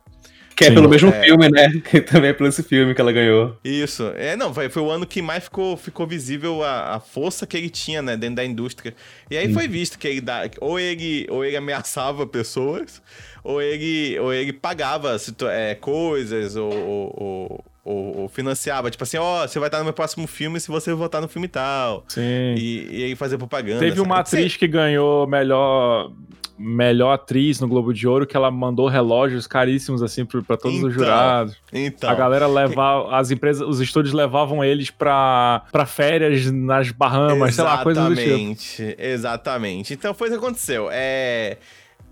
[0.60, 1.24] Que Sim, é pelo mesmo é...
[1.24, 1.69] filme, né?
[1.89, 3.56] Que também é pelo esse filme que ela ganhou.
[3.63, 4.12] Isso.
[4.17, 7.56] É, não, foi, foi o ano que mais ficou, ficou visível a, a força que
[7.56, 8.93] ele tinha, né, dentro da indústria.
[9.32, 9.54] E aí Sim.
[9.54, 13.02] foi visto que ele dá, ou ele, ou ele ameaçava pessoas,
[13.41, 15.15] ou ele, ou ele pagava
[15.50, 18.91] é, coisas, ou, ou, ou, ou, financiava.
[18.91, 21.30] Tipo assim, ó, oh, você vai estar no meu próximo filme se você votar no
[21.30, 22.04] filme tal.
[22.10, 22.56] Sim.
[22.58, 23.80] E, e aí fazer propaganda.
[23.80, 26.12] Teve uma atriz que ganhou melhor
[26.60, 30.89] melhor atriz no Globo de Ouro que ela mandou relógios caríssimos assim para todos então,
[30.89, 31.56] os jurados.
[31.72, 32.10] Então.
[32.10, 37.63] A galera levava, as empresas, os estúdios levavam eles para férias nas Bahamas, exatamente, sei
[37.63, 38.22] lá, coisas do tipo.
[38.22, 39.93] Exatamente, exatamente.
[39.93, 40.89] Então foi o que aconteceu.
[40.91, 41.58] É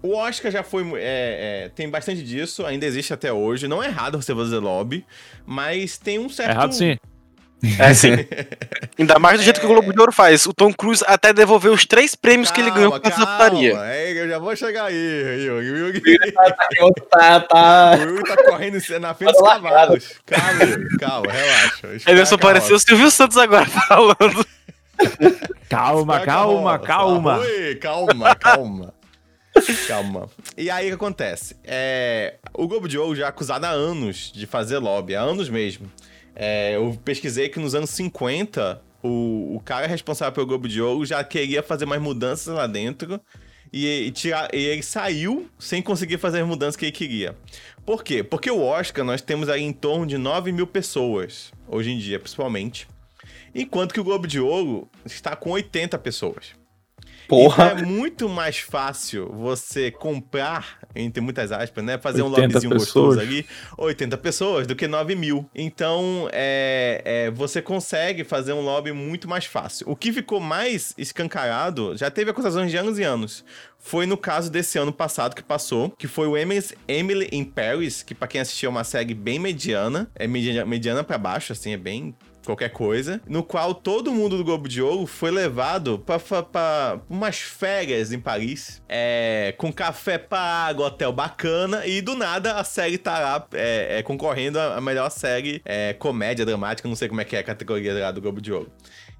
[0.01, 0.83] o Oscar já foi.
[0.95, 3.67] É, é, tem bastante disso, ainda existe até hoje.
[3.67, 5.05] Não é errado você fazer lobby,
[5.45, 6.49] mas tem um certo.
[6.49, 6.97] É errado sim.
[7.79, 8.11] É sim.
[8.97, 9.59] Ainda mais do jeito é...
[9.59, 10.45] que o Globo de Ouro faz.
[10.45, 13.73] O Tom Cruise até devolveu os três prêmios calma, que ele ganhou com essa putaria.
[13.85, 16.01] É, eu já vou chegar aí, O Yugi
[17.09, 17.97] tá, tá...
[17.97, 20.15] O Yugi tá correndo na frente dos cavalos.
[20.25, 22.11] Calma, calma, relaxa.
[22.11, 24.45] Ele só pareceu o Silvio Santos agora falando.
[25.69, 27.37] calma, calma, calma.
[27.39, 28.93] Oi, calma, calma.
[29.87, 30.29] Calma.
[30.55, 31.55] E aí o que acontece?
[31.63, 35.49] É, o Globo de Ouro já é acusado há anos de fazer lobby, há anos
[35.49, 35.91] mesmo.
[36.39, 41.03] É, eu pesquisei que nos anos 50, o, o cara responsável pelo Globo de Ouro
[41.03, 43.19] já queria fazer mais mudanças lá dentro.
[43.73, 47.35] E, e, tirar, e ele saiu sem conseguir fazer as mudanças que ele queria.
[47.83, 48.23] Por quê?
[48.23, 52.19] Porque o Oscar nós temos aí em torno de 9 mil pessoas, hoje em dia,
[52.19, 52.87] principalmente.
[53.53, 56.56] Enquanto que o Globo de Ouro está com 80 pessoas.
[57.27, 57.73] Porra.
[57.73, 61.97] Então é muito mais fácil você comprar, entre muitas aspas, né?
[61.97, 63.15] Fazer um lobbyzinho pessoas.
[63.15, 63.45] gostoso ali,
[63.77, 65.49] 80 pessoas, do que 9 mil.
[65.53, 69.89] Então, é, é, você consegue fazer um lobby muito mais fácil.
[69.89, 73.43] O que ficou mais escancarado, já teve acusações de anos e anos
[73.79, 78.13] foi no caso desse ano passado que passou, que foi o Emily in Paris, que
[78.13, 81.77] para quem assistiu é uma série bem mediana, é mediana, mediana para baixo, assim, é
[81.77, 82.13] bem
[82.47, 88.13] qualquer coisa, no qual todo mundo do Globo de Ouro foi levado para umas férias
[88.13, 93.47] em Paris, é, com café pago, hotel bacana, e do nada a série tá lá
[93.51, 97.39] é, é, concorrendo a melhor série é, comédia dramática, não sei como é que é
[97.39, 98.71] a categoria lá do Globo de Ouro.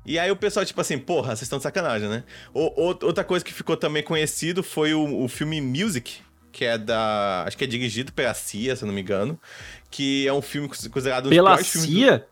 [0.06, 2.24] E aí o pessoal, tipo assim, porra, vocês estão de sacanagem, né?
[2.54, 7.44] O, outra coisa que ficou também conhecido foi o, o filme Music, que é da.
[7.46, 9.38] Acho que é dirigido pela CIA, se eu não me engano.
[9.92, 11.30] Que é um filme considerado.
[11.30, 12.26] Pela CIA?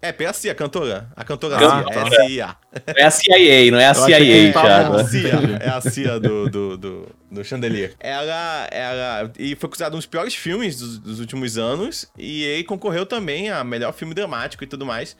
[0.00, 1.10] É, pela CIA, a cantora.
[1.16, 2.56] A cantora ah, CIA, é CIA.
[2.86, 4.94] É a CIA, não é a CIA, Thiago.
[4.98, 7.94] É a CIA, é a CIA do, do, do, do Chandelier.
[7.98, 9.32] Ela, ela...
[9.36, 12.06] E foi considerado um dos piores filmes dos, dos últimos anos.
[12.16, 15.16] E ele concorreu também a melhor filme dramático e tudo mais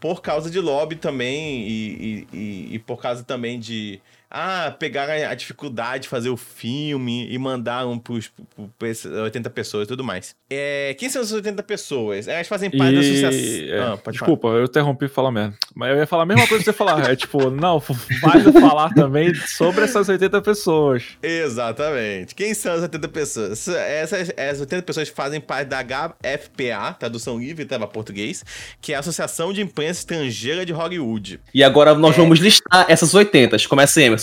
[0.00, 4.00] por causa de lobby também e, e, e, por causa também de
[4.34, 8.32] ah, pegaram a dificuldade de fazer o filme e mandaram pros,
[8.78, 10.34] pros 80 pessoas e tudo mais.
[10.50, 12.26] É, quem são essas 80 pessoas?
[12.26, 12.94] Elas fazem parte e...
[12.94, 13.76] da associação.
[13.76, 14.60] É, ah, desculpa, falar.
[14.60, 15.54] eu interrompi falar mesmo.
[15.74, 17.10] Mas eu ia falar a mesma coisa que você falar.
[17.10, 17.78] É tipo, não,
[18.22, 21.04] vai falar também sobre essas 80 pessoas.
[21.22, 22.34] Exatamente.
[22.34, 23.68] Quem são as 80 pessoas?
[23.68, 28.44] Essas, essas 80 pessoas fazem parte da HFPA, tradução livre, para português,
[28.80, 31.40] que é a Associação de Imprensa Estrangeira de Hollywood.
[31.52, 32.18] E agora nós é...
[32.18, 33.56] vamos listar essas 80.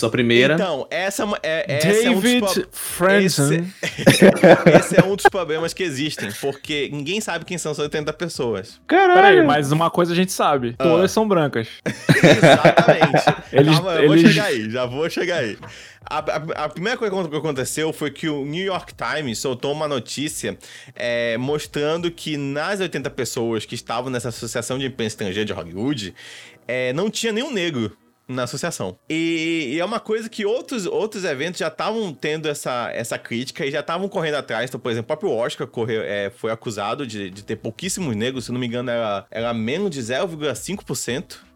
[0.00, 0.54] sua primeira.
[0.54, 3.52] Então, essa, é, é essa David é um Franson.
[3.52, 3.64] Esse,
[4.76, 8.80] esse, é um dos problemas que existem, porque ninguém sabe quem são as 80 pessoas.
[8.86, 9.14] Caralho.
[9.14, 10.82] Peraí, mas uma coisa a gente sabe: ah.
[10.82, 11.68] todas são brancas.
[11.84, 13.24] Exatamente.
[13.52, 14.22] eles, Calma, eu eles...
[14.22, 15.58] vou chegar aí, já vou chegar aí.
[16.08, 19.86] A, a, a, primeira coisa que aconteceu foi que o New York Times soltou uma
[19.86, 20.58] notícia
[20.96, 26.14] é, mostrando que nas 80 pessoas que estavam nessa associação de imprensa estrangeira de Hollywood,
[26.66, 27.94] é, não tinha nenhum negro
[28.30, 28.98] na associação.
[29.08, 33.66] E, e, é uma coisa que outros, outros eventos já estavam tendo essa, essa crítica
[33.66, 34.70] e já estavam correndo atrás.
[34.70, 38.46] Então, por exemplo, o próprio Oscar correu, é, foi acusado de, de ter pouquíssimos negros,
[38.46, 41.49] se não me engano, era, era menos de 0,5%.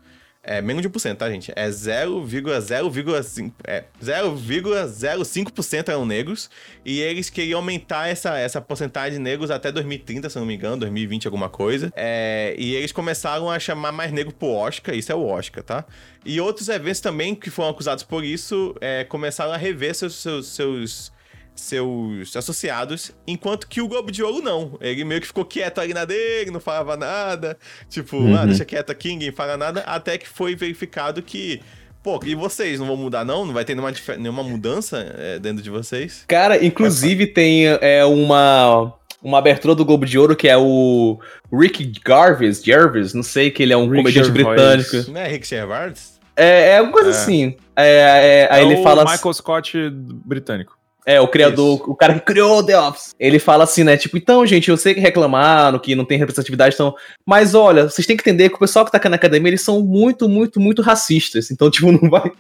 [0.47, 1.51] É menos de 1%, tá, gente?
[1.57, 3.53] É 0,0,5%.
[3.67, 6.51] É 0,05% eram negros.
[6.85, 10.77] E eles queriam aumentar essa, essa porcentagem de negros até 2030, se não me engano,
[10.77, 11.91] 2020, alguma coisa.
[11.97, 14.95] É, e eles começaram a chamar mais negro pro Oscar.
[14.95, 15.85] Isso é o Oscar, tá?
[16.25, 20.49] E outros eventos também que foram acusados por isso é, começaram a rever seus, seus,
[20.49, 21.14] seus
[21.55, 24.77] seus associados, enquanto que o Globo de Ouro não.
[24.81, 27.57] Ele meio que ficou quieto ali na dele, não falava nada,
[27.89, 28.37] tipo, uhum.
[28.37, 31.61] ah, deixa quieto aqui, ninguém fala nada, até que foi verificado que
[32.03, 33.47] Pô, e vocês não vão mudar, não?
[33.47, 36.23] Não vai ter nenhuma, nenhuma mudança é, dentro de vocês?
[36.29, 41.19] Cara, inclusive tem é, uma, uma abertura do Globo de Ouro que é o
[41.51, 44.47] Rick Garvis, Jarvis, não sei, que ele é um Rick comediante Gervais.
[44.47, 45.13] britânico.
[45.13, 46.21] Não é Rick Gervais?
[46.37, 47.13] É, é alguma coisa é.
[47.13, 47.57] assim.
[47.75, 49.05] É, é, aí é ele fala.
[49.05, 50.74] Michael Scott britânico.
[51.07, 51.91] É, o criador, Isso.
[51.91, 53.15] o cara que criou The Office.
[53.21, 53.97] Ele fala assim, né?
[53.97, 56.95] Tipo, então, gente, eu sei que reclamaram, que não tem representatividade, então.
[57.27, 59.63] Mas olha, vocês têm que entender que o pessoal que tá aqui na academia, eles
[59.63, 61.51] são muito, muito, muito racistas.
[61.51, 62.33] Então, tipo, não vai.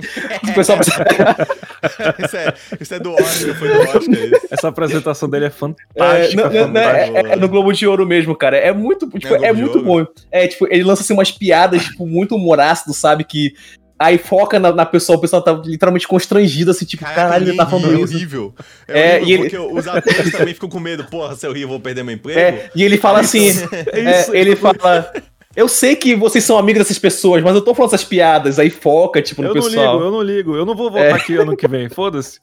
[0.43, 0.79] O pessoal
[2.25, 4.47] isso, é, isso é do Oscar, foi do Oscar isso.
[4.51, 6.43] Essa apresentação dele é fantástica.
[6.43, 8.57] É, não, não, é, é, é, no Globo de Ouro mesmo, cara.
[8.57, 10.07] É muito, tipo, é, é muito bom.
[10.31, 13.25] É, tipo, ele lança assim umas piadas, tipo, muito humor ácido, sabe?
[13.25, 13.53] Que
[13.99, 17.57] Aí foca na, na, pessoa, o pessoal tá literalmente constrangido, assim, tipo, Caraca, caralho, ele
[17.57, 18.15] tá falando é isso.
[18.15, 18.55] Horrível.
[18.89, 19.79] É, é horrível, porque ele...
[19.79, 22.39] os atores também ficam com medo, porra, se eu rir, eu vou perder meu emprego.
[22.39, 23.51] É, e ele fala assim,
[23.93, 25.13] é, isso, ele fala.
[25.55, 28.69] Eu sei que vocês são amigos dessas pessoas, mas eu tô falando essas piadas, aí
[28.69, 30.01] foca, tipo, no eu pessoal.
[30.01, 31.13] Eu não ligo, eu não ligo, eu não vou voltar é.
[31.13, 32.41] aqui ano que vem, foda-se.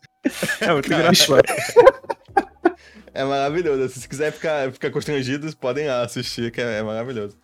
[0.62, 1.42] É muito engraçado.
[3.14, 3.90] É maravilhoso.
[3.90, 7.38] Se quiser ficar, ficar constrangidos, podem assistir, que é, é maravilhoso.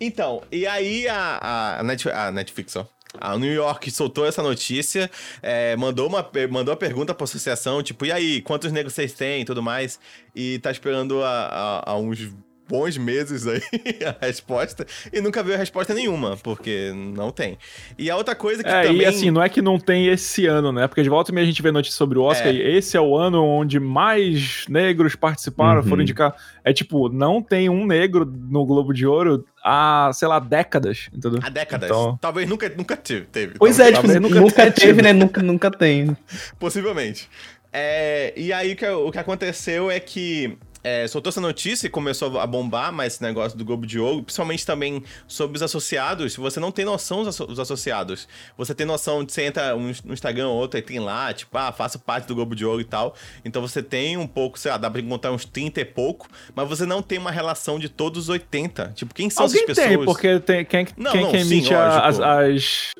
[0.00, 2.86] Então, e aí a, a, Netflix, a Netflix, ó.
[3.20, 5.10] A New York soltou essa notícia,
[5.42, 9.12] é, mandou, uma, mandou a pergunta para a associação, tipo, e aí, quantos negros vocês
[9.12, 9.98] têm e tudo mais?
[10.34, 12.30] E tá esperando há uns
[12.68, 13.62] bons meses aí
[14.04, 17.58] a resposta e nunca veio a resposta nenhuma, porque não tem.
[17.98, 19.02] E a outra coisa que é, também...
[19.02, 20.86] E assim, não é que não tem esse ano, né?
[20.86, 22.52] Porque de volta e meia a gente vê notícias sobre o Oscar é.
[22.52, 25.88] e esse é o ano onde mais negros participaram, uhum.
[25.88, 26.34] foram indicar.
[26.62, 31.40] É tipo, não tem um negro no Globo de Ouro há, sei lá, décadas, entendeu?
[31.42, 31.88] Há décadas.
[31.88, 32.18] Então...
[32.20, 33.54] Talvez nunca, nunca teve.
[33.58, 35.12] Pois é, tipo, nunca, nunca teve, né?
[35.18, 36.16] Nunca, nunca tem.
[36.58, 37.28] Possivelmente.
[37.72, 42.46] É, e aí o que aconteceu é que é, soltou essa notícia e começou a
[42.46, 46.36] bombar mais esse negócio do Globo de Ouro, principalmente também sobre os associados.
[46.36, 48.28] Você não tem noção dos associados.
[48.56, 51.72] Você tem noção de você entra no Instagram ou outro e tem lá, tipo, ah,
[51.72, 53.14] faço parte do Globo de Ouro e tal.
[53.44, 56.68] Então você tem um pouco, sei lá, dá pra encontrar uns 30 e pouco, mas
[56.68, 58.92] você não tem uma relação de todos os 80.
[58.94, 59.96] Tipo, quem são Alguém essas pessoas?
[59.96, 62.92] Tem, porque tem quem, não, quem, não, quem emite sim, as, as,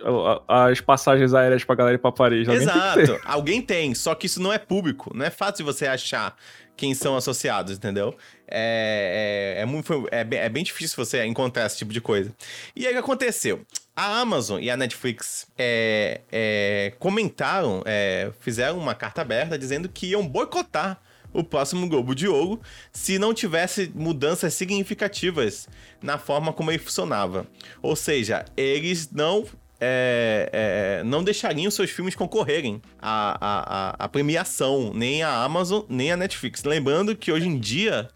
[0.49, 2.49] as, passagens aéreas pra galera ir pra Paris.
[2.49, 3.07] Alguém Exato.
[3.07, 5.13] Tem Alguém tem, só que isso não é público.
[5.15, 6.37] Não é fácil você achar
[6.79, 8.17] quem são associados, entendeu?
[8.47, 12.33] É, é, é, muito, é, bem, é bem difícil você encontrar esse tipo de coisa.
[12.75, 13.67] E aí o que aconteceu?
[13.95, 20.07] A Amazon e a Netflix é, é, comentaram, é, fizeram uma carta aberta dizendo que
[20.07, 22.61] iam boicotar o próximo Globo de Ouro
[22.93, 25.69] se não tivesse mudanças significativas
[26.01, 27.45] na forma como ele funcionava.
[27.83, 29.45] Ou seja, eles não
[29.81, 30.51] é,
[31.01, 36.17] é, não deixariam seus filmes concorrerem à, à, à, premiação, nem a Amazon, nem a
[36.17, 36.65] Netflix.
[36.65, 38.09] Lembrando que hoje em dia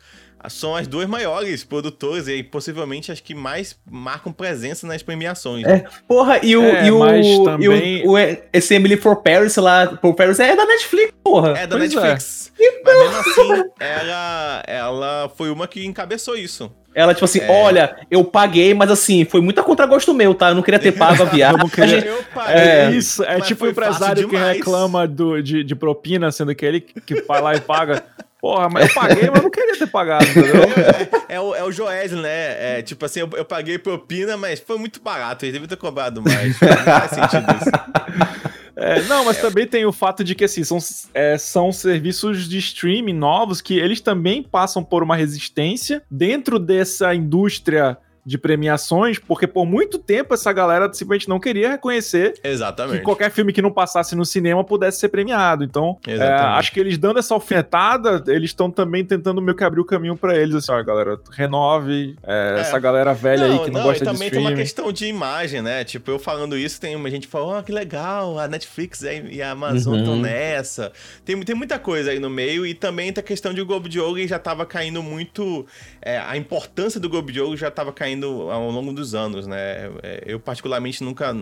[0.49, 5.65] são as duas maiores produtoras e possivelmente as que mais marcam presença nas premiações.
[5.67, 7.99] É, porra, e o, é, e o, também...
[7.99, 8.19] e o, o,
[8.53, 11.51] esse Emily for Paris lá, for Paris é da Netflix, porra.
[11.59, 11.97] É da pois é.
[11.97, 12.53] Netflix.
[12.59, 12.83] É.
[12.85, 16.71] Mas mesmo assim, ela, ela foi uma que encabeçou isso.
[16.95, 17.51] Ela, tipo assim, é...
[17.51, 20.51] olha, eu paguei, mas assim, foi muito a contragosto meu, tá?
[20.51, 21.59] Eu não queria ter pago a viagem.
[21.89, 22.07] Gente...
[22.07, 26.55] Eu paguei, é, isso, é tipo o empresário que reclama do, de, de propina, sendo
[26.55, 28.03] que ele que vai lá e paga.
[28.43, 30.53] Porra, mas eu paguei, mas não queria ter pagado, entendeu?
[31.29, 32.79] É, é, o, é o Joésio, né?
[32.79, 35.45] É, tipo assim, eu, eu, paguei propina, mas foi muito barato.
[35.45, 36.61] Ele devia ter cobrado mais.
[36.61, 38.43] Não faz sentido isso.
[38.75, 40.79] É, não, mas também tem o fato de que assim, são,
[41.13, 47.15] é, são serviços de streaming novos que eles também passam por uma resistência dentro dessa
[47.15, 52.99] indústria de premiações, porque por muito tempo essa galera simplesmente não queria reconhecer Exatamente.
[52.99, 55.65] que qualquer filme que não passasse no cinema pudesse ser premiado.
[55.65, 59.81] Então, é, acho que eles dando essa alfinetada, eles estão também tentando meio que abrir
[59.81, 62.61] o caminho para eles, assim, ó, galera, renove é, é.
[62.61, 64.19] essa galera velha não, aí que não, não gosta de streaming.
[64.19, 65.83] também tem uma questão de imagem, né?
[65.83, 69.51] Tipo, eu falando isso, tem uma gente falando, oh, que legal, a Netflix e a
[69.51, 70.21] Amazon estão uhum.
[70.21, 70.93] nessa.
[71.25, 73.89] Tem, tem muita coisa aí no meio e também tem a questão de o Globo
[73.89, 75.67] de Ouro já tava caindo muito,
[76.01, 79.47] é, a importância do Globo de Ouro já tava caindo caindo ao longo dos anos,
[79.47, 79.91] né?
[80.03, 81.33] É, eu, particularmente, nunca,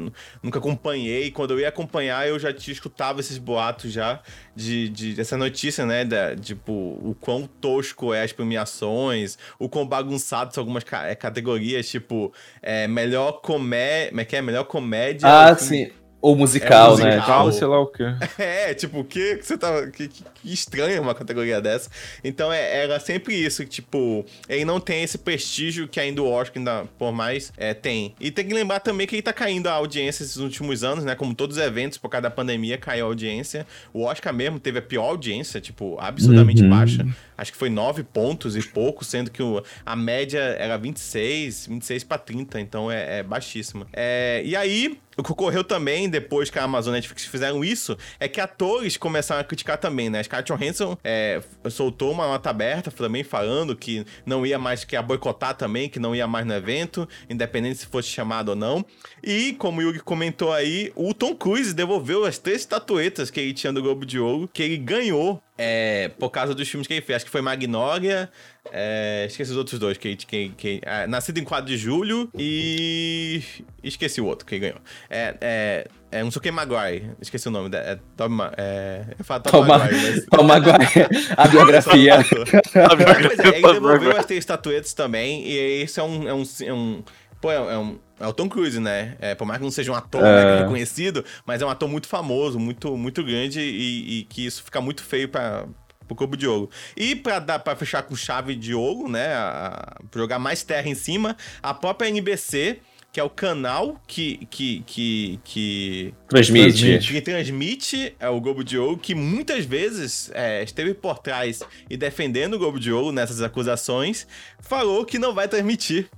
[0.42, 1.30] nunca acompanhei.
[1.30, 4.20] Quando eu ia acompanhar, eu já te escutava esses boatos já
[4.54, 6.04] de, de dessa notícia, né?
[6.04, 11.14] Da, tipo, o quão tosco é as premiações, o quão bagunçado são algumas ca é,
[11.14, 14.37] categorias, tipo, é, melhor comédia.
[14.37, 15.28] É, é melhor comédia.
[15.28, 15.90] Ah, sim.
[16.22, 17.52] Ou musical, é, musical, né?
[17.52, 18.04] sei lá o quê.
[18.38, 19.87] É, tipo, que, que você tá.
[19.88, 21.90] Que, que, estranho uma categoria dessa.
[22.22, 26.59] Então é, era sempre isso, tipo, ele não tem esse prestígio que ainda o Oscar,
[26.59, 28.14] ainda, por mais, é, tem.
[28.20, 31.14] E tem que lembrar também que ele tá caindo a audiência esses últimos anos, né?
[31.14, 33.66] Como todos os eventos, por causa da pandemia, caiu a audiência.
[33.92, 36.70] O Oscar mesmo teve a pior audiência, tipo, absurdamente uhum.
[36.70, 37.06] baixa.
[37.40, 42.05] Acho que foi 9 pontos e pouco, sendo que o, a média era 26, 26
[42.05, 43.87] para 30, então é, é baixíssima.
[43.94, 47.64] É, e aí, o que ocorreu também, depois que a Amazon e a Netflix fizeram
[47.64, 50.22] isso, é que atores começaram a criticar também, né?
[50.22, 55.00] Scarlett Johansson é, soltou uma nota aberta também falando que não ia mais, que ia
[55.00, 58.85] boicotar também, que não ia mais no evento, independente se fosse chamado ou não.
[59.22, 63.55] E, como o Yugi comentou aí, o Tom Cruise devolveu as três estatuetas que ele
[63.55, 67.03] tinha do Globo de Ouro, que ele ganhou é, por causa dos filmes que ele
[67.03, 67.16] fez.
[67.16, 68.31] Acho que foi Magnolia.
[68.73, 69.99] É, esqueci os outros dois.
[69.99, 73.42] Que, que, que, é, Nascido em 4 de julho e.
[73.85, 74.79] Esqueci o outro que ganhou.
[75.11, 77.11] É, é, é um Suki Maguire.
[77.20, 77.68] Esqueci o nome.
[77.77, 79.96] É, Tom, é, eu falo Tom, Tom Maguire.
[79.96, 80.27] Mas...
[80.31, 81.09] Tom Maguire.
[81.37, 82.14] A biografia.
[82.90, 83.44] a biografia.
[83.44, 85.46] É, ele devolveu as três estatuetas também.
[85.46, 86.27] E esse é um.
[86.27, 87.03] É um, é um
[87.40, 89.16] pô, é um é o Tom Cruise, né?
[89.18, 90.24] É, por mais que não seja um ator é.
[90.24, 94.62] né, reconhecido, mas é um ator muito famoso, muito, muito grande e, e que isso
[94.62, 95.66] fica muito feio para
[96.07, 96.68] o Globo de Ouro.
[96.94, 100.94] E para dar para fechar com chave de ouro, né, a, jogar mais terra em
[100.94, 102.81] cima, a própria NBC
[103.12, 108.79] que é o canal que que que, que transmite que transmite é o Globo de
[108.79, 113.42] Ouro que muitas vezes é, esteve por trás e defendendo o Globo de Ouro nessas
[113.42, 114.29] acusações
[114.61, 116.09] falou que não vai transmitir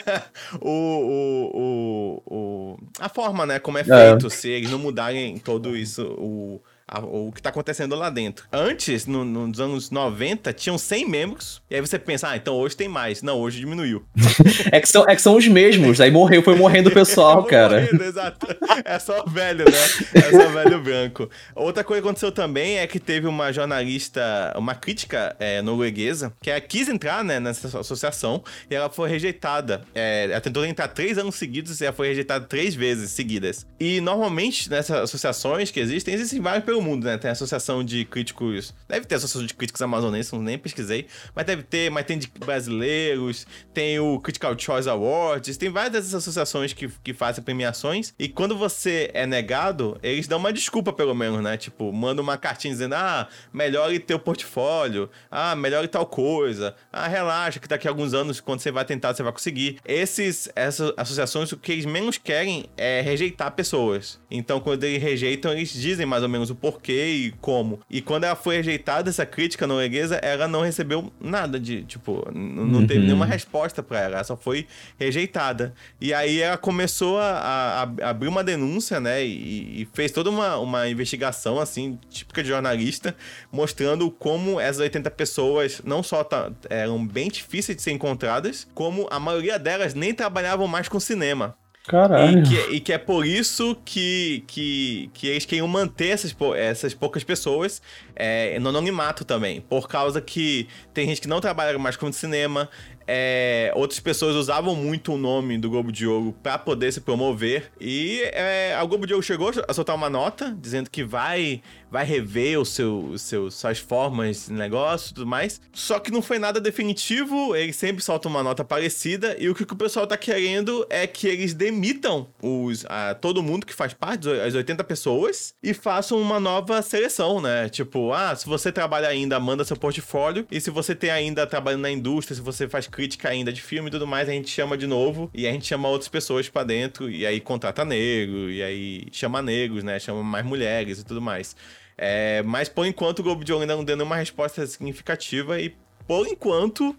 [0.62, 3.84] o, o, o, o, a forma, né, como é, é.
[3.84, 8.46] feito, se eles não mudarem todo isso, o a, o que tá acontecendo lá dentro.
[8.52, 12.76] Antes, no, nos anos 90, tinham 100 membros, e aí você pensa, ah, então hoje
[12.76, 13.22] tem mais.
[13.22, 14.06] Não, hoje diminuiu.
[14.72, 17.82] é, que são, é que são os mesmos, aí morreu, foi morrendo o pessoal, cara.
[17.82, 18.48] Morrendo, exato.
[18.84, 19.78] É só velho, né?
[20.14, 21.30] É só velho branco.
[21.56, 26.52] Outra coisa que aconteceu também é que teve uma jornalista, uma crítica é, norueguesa, que
[26.52, 29.82] ela quis entrar né, nessa associação, e ela foi rejeitada.
[29.94, 33.66] É, ela tentou entrar três anos seguidos e ela foi rejeitada três vezes seguidas.
[33.80, 37.18] E normalmente, nessas associações que existem, existem várias pelo mundo, né?
[37.18, 38.74] Tem a associação de críticos.
[38.88, 41.08] Deve ter a associação de críticos amazonenses, nem pesquisei.
[41.34, 46.16] Mas deve ter, mas tem de brasileiros, tem o Critical Choice Awards, tem várias dessas
[46.16, 48.14] associações que, que fazem premiações.
[48.20, 51.56] E quando você é negado, eles dão uma desculpa, pelo menos, né?
[51.56, 57.60] Tipo, manda uma cartinha dizendo: ah, melhore teu portfólio, ah, melhore tal coisa, ah, relaxa,
[57.60, 59.80] que daqui a alguns anos, quando você vai tentar, você vai conseguir.
[59.86, 64.20] Esses, essas associações, o que eles menos querem é rejeitar pessoas.
[64.30, 67.80] Então, quando eles rejeitam, eles dizem mais ou menos o porquê e como.
[67.88, 72.80] E quando ela foi rejeitada, essa crítica norueguesa, ela não recebeu nada de, tipo, não
[72.80, 72.88] uhum.
[72.88, 74.66] teve nenhuma resposta para ela, ela só foi
[75.00, 75.76] rejeitada.
[76.02, 80.58] E aí ela começou a, a, abrir uma denúncia, né, e, e, fez toda uma,
[80.58, 83.16] uma investigação, assim, típica de jornalista,
[83.52, 86.28] mostrando como essas 80 pessoas não só
[86.68, 91.56] eram bem difíceis de ser encontradas, como a maioria delas nem trabalhavam mais com cinema.
[91.88, 92.40] Caralho.
[92.40, 96.94] E que, e que, é por isso que, que, que eles queriam manter essas, essas
[96.94, 97.82] poucas pessoas
[98.16, 99.62] é, no anonimato também.
[99.62, 102.70] Por causa que tem gente que não trabalha mais com cinema,
[103.08, 107.72] é, outras pessoas usavam muito o nome do Globo de Ouro para poder se promover.
[107.80, 111.62] E é, o Globo de Ouro chegou a soltar uma nota dizendo que vai
[111.96, 115.62] vai rever o seu, o seu, suas formas de negócio e tudo mais.
[115.72, 119.34] Só que não foi nada definitivo, eles sempre soltam uma nota parecida.
[119.40, 123.66] E o que, o pessoal tá querendo é que eles demitam os, a, todo mundo
[123.66, 127.70] que faz parte, as 80 pessoas, e façam uma nova seleção, né?
[127.70, 130.46] Tipo, ah, se você trabalha ainda, manda seu portfólio.
[130.52, 133.90] E se você tem ainda trabalhando na indústria, se você faz crítica ainda de filme
[133.90, 135.30] e tudo mais, a gente chama de novo.
[135.34, 137.10] E a gente chama outras pessoas para dentro.
[137.10, 140.00] E aí contrata negro, e aí chama negros, né?
[140.00, 141.58] Chama mais mulheres e tudo mais.
[141.98, 145.76] É, mas por enquanto o Globo de Ouro ainda não deu nenhuma resposta significativa e
[146.08, 146.96] por enquanto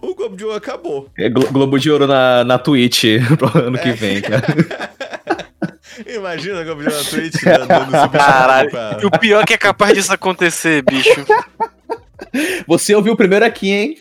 [0.00, 1.10] o Globo de Ouro acabou.
[1.18, 3.04] É Globo de Ouro na, na Twitch
[3.36, 3.82] pro ano é.
[3.82, 4.46] que vem, cara.
[6.08, 8.70] Imagina o Globo de Ouro na Twitch né, dando Caralho.
[8.70, 8.98] Pra...
[9.04, 11.26] O pior é que é capaz disso acontecer, bicho.
[12.66, 13.98] Você ouviu primeiro aqui, hein?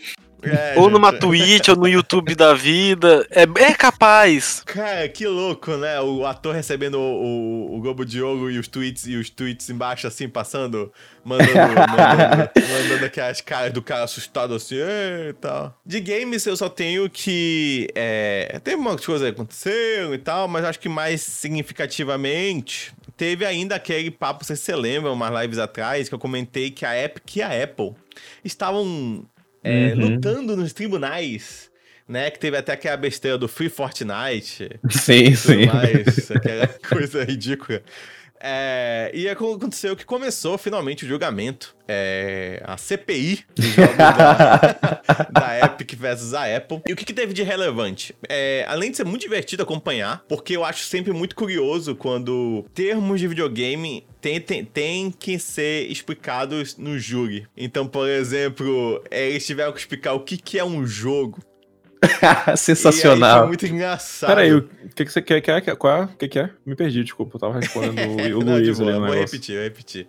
[0.50, 3.26] É, ou numa Twitch, ou no YouTube da vida.
[3.30, 4.62] É, é capaz.
[4.66, 6.00] Cara, que louco, né?
[6.02, 9.70] O ator recebendo o, o, o Globo de Ouro e os tweets e os tweets
[9.70, 10.92] embaixo, assim, passando,
[11.24, 14.76] mandando, mandando, mandando aquelas caras do cara assustado assim,
[15.30, 15.78] e tal.
[15.86, 17.88] De games eu só tenho que.
[17.96, 23.76] É, teve umas coisas que aconteceram e tal, mas acho que mais significativamente teve ainda
[23.76, 27.38] aquele papo, sei se você lembra, umas lives atrás, que eu comentei que a Epic
[27.38, 27.94] e a Apple
[28.46, 29.26] estavam
[29.68, 30.10] é, uhum.
[30.10, 31.70] lutando nos tribunais,
[32.08, 32.32] né?
[32.32, 34.70] Que teve até aquela besteira do Free Fortnite.
[34.90, 35.66] Sim, sim.
[35.66, 37.82] Mais, aquela coisa ridícula.
[38.40, 41.76] É, e aconteceu que começou finalmente o julgamento.
[41.90, 43.46] É, a CPI
[43.98, 46.82] da, da, Epic versus a Apple.
[46.86, 48.14] E o que, que teve de relevante?
[48.28, 53.22] É, além de ser muito divertido acompanhar, porque eu acho sempre muito curioso quando termos
[53.22, 57.48] de videogame tem, tem, tem, que ser explicados no júri.
[57.56, 61.40] Então, por exemplo, eles tiveram que explicar o que, que é um jogo.
[62.56, 63.44] Sensacional.
[63.44, 64.30] Aí, muito engraçado.
[64.30, 65.42] Peraí, o que, que você quer?
[65.42, 66.06] quer qual é?
[66.06, 66.50] O que, que é?
[66.66, 67.36] Me perdi, desculpa.
[67.36, 68.92] Eu tava respondendo o, o Não, Luiz ali.
[68.94, 70.08] Vou repetir, vou repetir.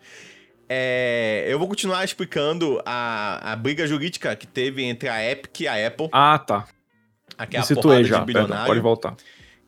[0.68, 5.68] É, eu vou continuar explicando a, a briga jurídica que teve entre a Epic e
[5.68, 6.09] a Apple.
[6.12, 6.68] Ah, tá.
[7.39, 9.16] Aquela Me situei já, perdão, pode voltar.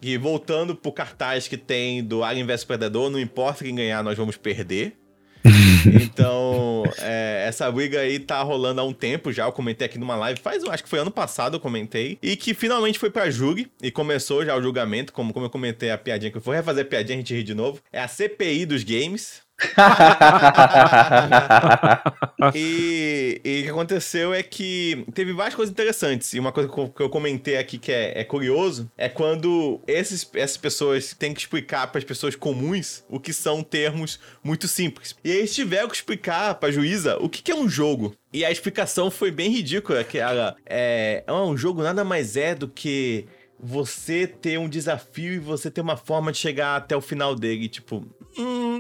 [0.03, 4.17] E voltando pro cartaz que tem do Alien vs Predador, não importa quem ganhar, nós
[4.17, 5.00] vamos perder.
[6.03, 9.45] então, é, essa briga aí tá rolando há um tempo já.
[9.47, 12.19] Eu comentei aqui numa live, faz, acho que foi ano passado eu comentei.
[12.23, 15.13] E que finalmente foi pra júri e começou já o julgamento.
[15.13, 17.43] Como, como eu comentei a piadinha, que eu vou refazer a piadinha, a gente ri
[17.43, 17.81] de novo.
[17.93, 19.43] É a CPI dos games.
[22.55, 26.33] e, e, o que aconteceu é que teve várias coisas interessantes.
[26.33, 30.57] E uma coisa que eu comentei aqui que é, é curioso é quando esses, essas
[30.57, 35.15] pessoas têm que explicar para as pessoas comuns o que são termos muito simples.
[35.25, 38.15] E eles tiveram que explicar para a juíza o que, que é um jogo.
[38.33, 42.55] E a explicação foi bem ridícula, que ela é, é um jogo nada mais é
[42.55, 43.27] do que
[43.63, 47.69] você ter um desafio e você ter uma forma de chegar até o final dele,
[47.69, 48.07] tipo,
[48.39, 48.79] hum,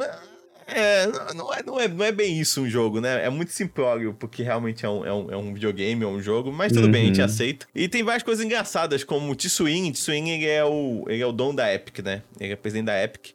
[0.72, 3.24] é, não é, não, é, não é bem isso um jogo, né?
[3.24, 6.52] É muito simplório, porque realmente é um, é um, é um videogame, é um jogo,
[6.52, 6.92] mas tudo uhum.
[6.92, 7.24] bem, a gente uhum.
[7.24, 7.66] aceita.
[7.74, 9.92] E tem várias coisas engraçadas, como o Tsuin.
[9.92, 12.22] Tsuin, ele é o, ele é o dono da Epic, né?
[12.38, 13.32] Ele é presidente da Epic.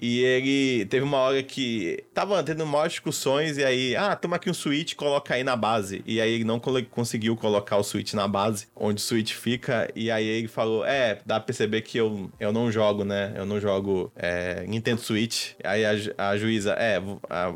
[0.00, 4.48] E ele teve uma hora que tava tendo maiores discussões e aí, ah, toma aqui
[4.48, 6.02] um switch, coloca aí na base.
[6.06, 9.90] E aí ele não conseguiu colocar o switch na base, onde o switch fica.
[9.94, 13.32] E aí ele falou, é, dá pra perceber que eu, eu não jogo, né?
[13.36, 15.52] Eu não jogo é, Nintendo Switch.
[15.62, 17.00] Aí a, a juíza, é,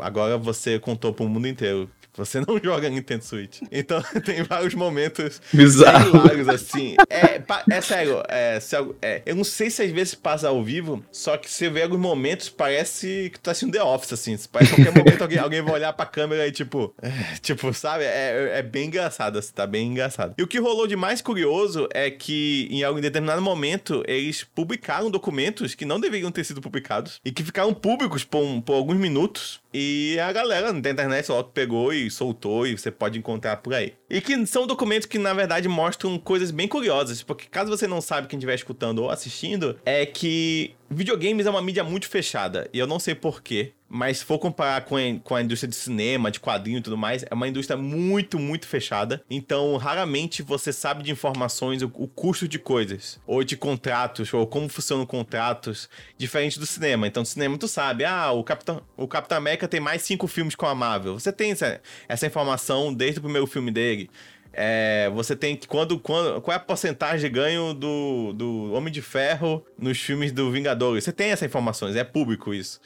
[0.00, 3.60] agora você contou pro mundo inteiro você não joga Nintendo Switch.
[3.70, 6.96] Então tem vários momentos bizarros, assim.
[7.08, 8.58] É, é sério, é,
[9.02, 12.00] é, eu não sei se às vezes passa ao vivo, só que você vê alguns
[12.00, 14.36] momentos, parece que tá assistindo The Office, assim.
[14.50, 16.94] Parece que qualquer momento alguém, alguém vai olhar pra câmera e tipo.
[17.02, 17.10] É,
[17.40, 18.04] tipo, sabe?
[18.04, 20.34] É, é bem engraçado, assim, tá bem engraçado.
[20.38, 25.10] E o que rolou de mais curioso é que em algum determinado momento eles publicaram
[25.10, 28.96] documentos que não deveriam ter sido publicados e que ficaram públicos por, um, por alguns
[28.96, 29.60] minutos.
[29.72, 33.94] E a galera da internet logo pegou e soltou e você pode encontrar por aí.
[34.08, 38.00] E que são documentos que, na verdade, mostram coisas bem curiosas, porque caso você não
[38.00, 42.68] saiba quem estiver escutando ou assistindo, é que videogames é uma mídia muito fechada.
[42.72, 43.72] E eu não sei porquê.
[43.88, 46.96] Mas se for comparar com a, com a indústria de cinema, de quadrinho e tudo
[46.96, 49.22] mais, é uma indústria muito, muito fechada.
[49.30, 54.46] Então, raramente você sabe de informações, o, o custo de coisas, ou de contratos, ou
[54.46, 55.88] como funcionam contratos,
[56.18, 57.06] diferente do cinema.
[57.06, 60.56] Então, no cinema tu sabe, ah, o Capitão, o Capitão América tem mais cinco filmes
[60.56, 61.14] com a Marvel.
[61.14, 64.10] Você tem essa, essa informação desde o primeiro filme dele.
[64.56, 65.66] É, você tem que.
[65.66, 70.32] Quando, quando, qual é a porcentagem de ganho do, do Homem de Ferro nos filmes
[70.32, 71.04] do Vingadores?
[71.04, 72.80] Você tem essas informações, é público isso.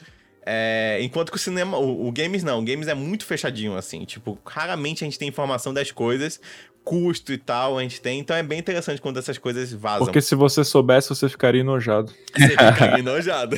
[0.45, 4.03] É, enquanto que o cinema, o, o, games não, o games é muito fechadinho, assim.
[4.03, 6.41] Tipo, raramente a gente tem informação das coisas,
[6.83, 8.19] custo e tal, a gente tem.
[8.19, 10.05] Então é bem interessante quando essas coisas vazam.
[10.05, 12.11] Porque se você soubesse, você ficaria enojado.
[12.35, 13.57] Você ficaria enojado.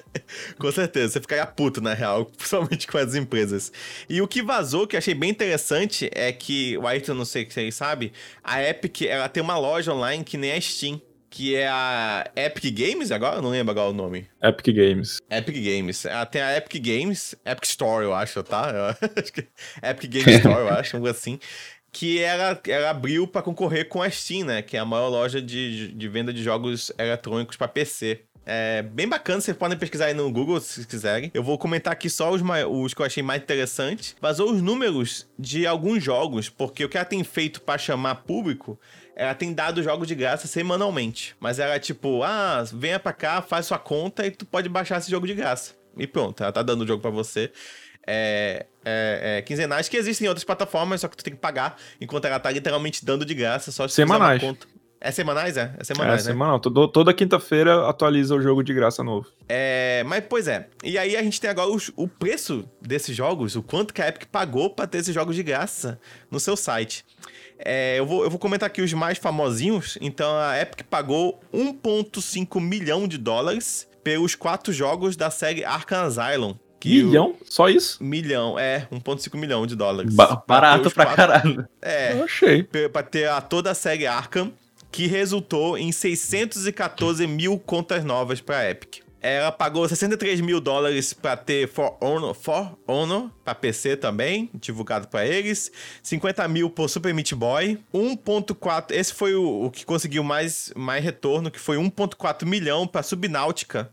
[0.58, 3.72] com certeza, você ficaria puto, na real, principalmente com as empresas.
[4.08, 7.44] E o que vazou, que eu achei bem interessante, é que, o Ayrton, não sei
[7.46, 8.12] se vocês sabem,
[8.42, 11.00] a Epic, ela tem uma loja online que nem a Steam
[11.36, 13.36] que é a Epic Games agora?
[13.36, 14.26] Eu não lembro agora o nome.
[14.42, 15.18] Epic Games.
[15.30, 16.06] Epic Games.
[16.06, 18.72] Ah, tem a Epic Games, Epic Store, eu acho, tá?
[18.72, 19.46] Eu acho que...
[19.82, 21.38] Epic Games Store, eu acho, algo assim.
[21.96, 24.60] Que ela, ela abriu para concorrer com a Steam, né?
[24.60, 28.20] Que é a maior loja de, de venda de jogos eletrônicos para PC.
[28.44, 31.30] É bem bacana, vocês podem pesquisar aí no Google se quiserem.
[31.32, 34.14] Eu vou comentar aqui só os, os que eu achei mais interessantes.
[34.20, 38.78] Vazou os números de alguns jogos, porque o que ela tem feito para chamar público
[39.16, 41.34] ela tem dado jogos de graça semanalmente.
[41.40, 44.98] Mas ela é tipo, ah, venha pra cá, faz sua conta e tu pode baixar
[44.98, 45.72] esse jogo de graça.
[45.96, 47.50] E pronto, ela tá dando o jogo para você.
[48.06, 51.76] É, é, é, quinzenais que existem em outras plataformas, só que tu tem que pagar,
[52.00, 54.40] enquanto ela tá literalmente dando de graça, só se Semanais.
[54.40, 54.66] conta.
[54.98, 55.74] É semanais, é?
[55.78, 56.32] É semanais, é, né?
[56.32, 56.58] semanal.
[56.58, 59.28] Todo, toda quinta-feira atualiza o jogo de graça novo.
[59.46, 60.68] É, mas, pois é.
[60.82, 64.08] E aí a gente tem agora os, o preço desses jogos, o quanto que a
[64.08, 67.04] Epic pagou pra ter esses jogos de graça no seu site.
[67.58, 69.98] É, eu, vou, eu vou comentar aqui os mais famosinhos.
[70.00, 76.54] Então a Epic pagou 1,5 milhão de dólares pelos quatro jogos da série Arkham Asylum.
[76.84, 77.36] Milhão?
[77.40, 77.44] O...
[77.44, 78.02] Só isso?
[78.02, 80.14] Milhão, é, 1,5 milhão de dólares.
[80.14, 81.16] Ba barato pra quatro...
[81.16, 81.68] caralho.
[81.80, 82.62] É, eu achei.
[82.62, 84.52] Pra ter a, toda a série Arkham,
[84.90, 89.06] que resultou em 614 mil contas novas pra Epic.
[89.28, 95.08] Ela pagou 63 mil dólares para ter For Honor, For Honor para PC também, divulgado
[95.08, 95.72] para eles.
[96.00, 97.76] 50 mil por Super Meat Boy.
[97.92, 103.02] 1.4, esse foi o, o, que conseguiu mais, mais retorno, que foi 1.4 milhão para
[103.02, 103.90] Subnáutica,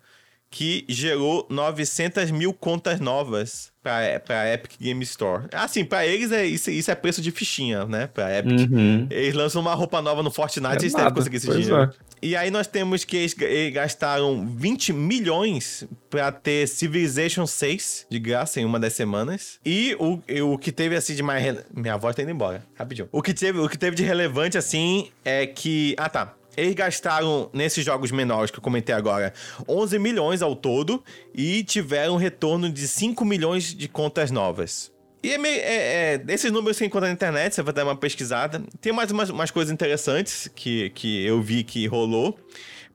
[0.54, 5.46] que gerou 900 mil contas novas pra, pra Epic Game Store.
[5.52, 8.06] Assim, pra eles é, isso, isso é preço de fichinha, né?
[8.06, 8.72] Pra Epic.
[8.72, 9.08] Uhum.
[9.10, 11.76] Eles lançam uma roupa nova no Fortnite, é eles devem conseguir esse dinheiro.
[11.76, 11.90] É.
[12.22, 13.34] E aí nós temos que eles,
[13.74, 19.60] gastaram 20 milhões pra ter Civilization 6 de graça em uma das semanas.
[19.66, 20.22] E o,
[20.54, 21.66] o que teve assim de mais.
[21.76, 23.10] Minha voz tá indo embora, rapidinho.
[23.12, 25.96] O que, teve, o que teve de relevante assim é que.
[25.98, 26.36] Ah tá.
[26.56, 29.34] Eles gastaram, nesses jogos menores que eu comentei agora,
[29.68, 34.92] 11 milhões ao todo e tiveram um retorno de 5 milhões de contas novas.
[35.24, 37.96] E é meio, é, é, esses números você encontra na internet, você vai dar uma
[37.96, 38.62] pesquisada.
[38.82, 42.38] Tem mais umas, umas coisas interessantes que, que eu vi que rolou.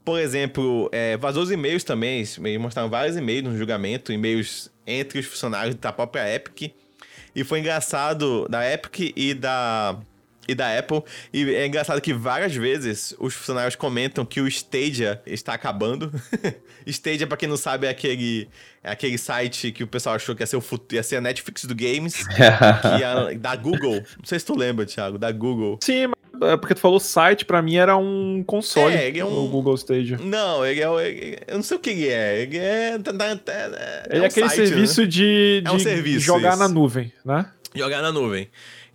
[0.05, 2.19] Por exemplo, é, vazou os e-mails também.
[2.19, 6.75] Eles mostraram vários e-mails no julgamento, e-mails entre os funcionários da própria Epic.
[7.35, 9.99] E foi engraçado da Epic e da
[10.49, 11.03] e da Apple.
[11.33, 16.11] E é engraçado que várias vezes os funcionários comentam que o Stadia está acabando.
[16.87, 18.49] Stadia, pra quem não sabe, é aquele,
[18.83, 21.21] é aquele site que o pessoal achou que ia ser, o futuro, ia ser a
[21.21, 24.03] Netflix do games, que ia, da Google.
[24.17, 25.79] Não sei se tu lembra, Thiago, da Google.
[25.83, 28.95] Sim, é porque tu falou site, pra mim era um console.
[28.95, 29.45] É, ele é um...
[29.45, 30.17] O Google Stadia.
[30.19, 31.09] Não, ele é.
[31.09, 32.43] Ele, eu não sei o que ele é.
[32.43, 32.63] Ele é.
[32.63, 35.07] é, é ele é, é aquele site, serviço né?
[35.07, 36.59] de, de é um serviço, jogar isso.
[36.59, 37.47] na nuvem, né?
[37.75, 38.49] jogar na nuvem.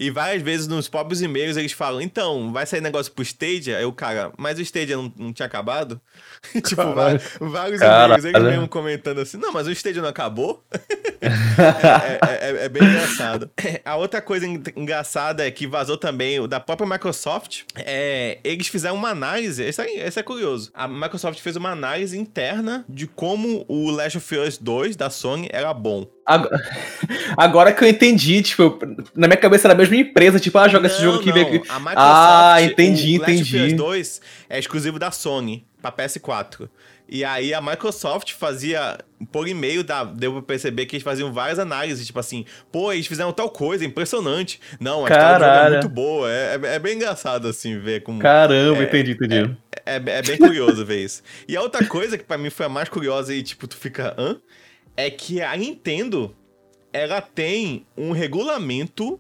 [0.03, 3.77] E várias vezes nos próprios e-mails eles falam, então, vai sair negócio pro Stadia?
[3.77, 5.99] Aí o cara, mas o Stadia não, não tinha acabado?
[6.61, 10.61] tipo, vários, vários e-mails eles mesmo comentando assim, não, mas o Stadia não acabou?
[11.23, 13.49] é, é, é, é, bem engraçado.
[13.85, 17.61] A outra coisa engraçada é que vazou também o da própria Microsoft.
[17.77, 20.69] É, eles fizeram uma análise, esse é, esse é curioso.
[20.73, 25.47] A Microsoft fez uma análise interna de como o Last of Us 2 da Sony
[25.51, 26.07] era bom.
[27.37, 28.79] Agora que eu entendi, tipo,
[29.15, 31.29] na minha cabeça era a mesma empresa, tipo, ah, joga não, esse jogo aqui.
[31.29, 31.39] Não.
[31.69, 33.39] A Microsoft, ah, entendi, o entendi.
[33.39, 36.69] Last of Us 2 é exclusivo da Sony pra PS4.
[37.07, 38.97] E aí a Microsoft fazia,
[39.31, 39.83] por e-mail,
[40.15, 43.83] deu pra perceber que eles faziam várias análises, tipo assim, pô, eles fizeram tal coisa,
[43.85, 44.59] impressionante.
[44.79, 46.31] Não, a história é muito boa.
[46.31, 48.19] É, é, é, bem engraçado, assim, ver como.
[48.19, 49.55] Caramba, é, entendi, entendi.
[49.85, 51.21] É, é, é, bem curioso ver isso.
[51.47, 54.15] E a outra coisa que para mim foi a mais curiosa e, tipo, tu fica,
[54.17, 54.37] hã?
[54.95, 56.35] é que a Nintendo
[56.91, 59.19] ela tem um regulamento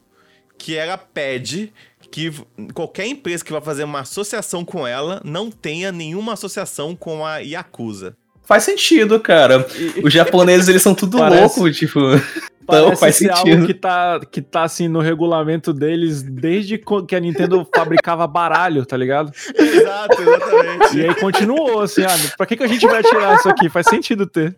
[0.57, 1.71] que ela pede
[2.11, 2.31] que
[2.73, 7.37] qualquer empresa que vai fazer uma associação com ela não tenha nenhuma associação com a
[7.37, 8.15] Yakuza.
[8.43, 9.65] Faz sentido, cara.
[10.03, 11.99] Os japoneses, eles são tudo loucos, tipo...
[12.63, 13.37] Então faz sentido.
[13.37, 18.85] algo que tá, que tá assim no regulamento deles desde que a Nintendo fabricava baralho,
[18.85, 19.31] tá ligado?
[19.55, 20.97] Exato, exatamente.
[20.97, 23.69] E aí continuou assim, ah, pra que, que a gente vai tirar isso aqui?
[23.69, 24.55] Faz sentido ter.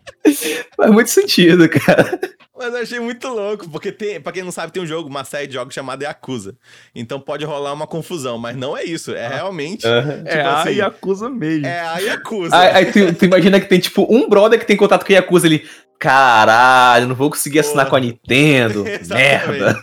[0.76, 2.18] Faz muito sentido, cara.
[2.58, 5.24] Mas eu achei muito louco, porque tem, pra quem não sabe, tem um jogo, uma
[5.24, 6.56] série de jogos chamada Yakuza.
[6.94, 9.14] Então pode rolar uma confusão, mas não é isso.
[9.14, 9.86] É realmente.
[9.86, 10.24] Uhum.
[10.24, 11.66] Tipo é assim, a Yakuza mesmo.
[11.66, 12.56] É a Yakuza.
[12.56, 15.16] Aí, aí tu, tu, imagina que tem, tipo, um brother que tem contato com a
[15.16, 15.66] Yakuza ali.
[15.98, 18.84] Caralho, não vou conseguir assinar com a Nintendo.
[19.08, 19.80] Merda.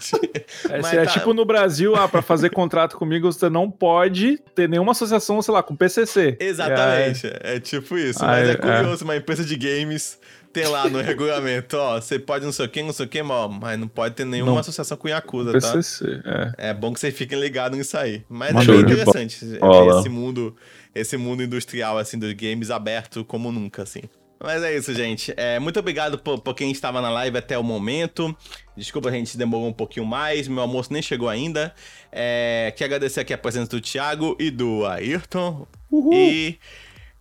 [0.69, 1.05] É, é tá.
[1.07, 5.53] tipo no Brasil, ah, pra fazer contrato comigo, você não pode ter nenhuma associação, sei
[5.53, 6.37] lá, com PCC.
[6.39, 7.27] Exatamente.
[7.27, 8.23] É, é tipo isso.
[8.23, 10.19] mas é curioso, uma empresa de games
[10.53, 13.23] tem lá no regulamento, ó, você pode não sei o que, não sei o que,
[13.23, 14.59] mas não pode ter nenhuma não.
[14.59, 16.53] associação com Yakuza, PCC, tá?
[16.59, 16.69] É.
[16.69, 18.23] é bom que vocês fiquem ligados nisso aí.
[18.29, 20.55] Mas é bem interessante esse mundo,
[20.93, 24.03] esse mundo industrial, assim, dos games aberto como nunca, assim.
[24.43, 25.33] Mas é isso, gente.
[25.37, 28.35] É, muito obrigado por, por, quem estava na live até o momento.
[28.75, 30.49] Desculpa, a gente demorou um pouquinho mais.
[30.49, 31.73] Meu almoço nem chegou ainda.
[32.11, 35.65] É, quero agradecer aqui a presença do Thiago e do Ayrton.
[35.89, 36.13] Uhul.
[36.13, 36.59] E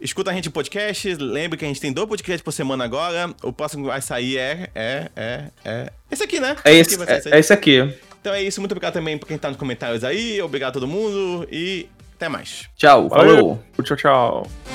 [0.00, 1.14] escuta a gente no podcast.
[1.14, 3.32] Lembre que a gente tem dois podcasts por semana agora.
[3.40, 4.68] O próximo que vai sair é.
[4.74, 5.08] É.
[5.14, 5.44] É.
[5.64, 5.92] É.
[6.10, 6.56] Esse aqui, né?
[6.64, 7.88] É esse, esse, é, é esse aqui.
[8.20, 8.60] Então é isso.
[8.60, 10.42] Muito obrigado também por quem tá nos comentários aí.
[10.42, 11.46] Obrigado a todo mundo.
[11.52, 12.68] E até mais.
[12.76, 13.08] Tchau.
[13.08, 13.62] Falou.
[13.84, 14.71] Tchau, tchau.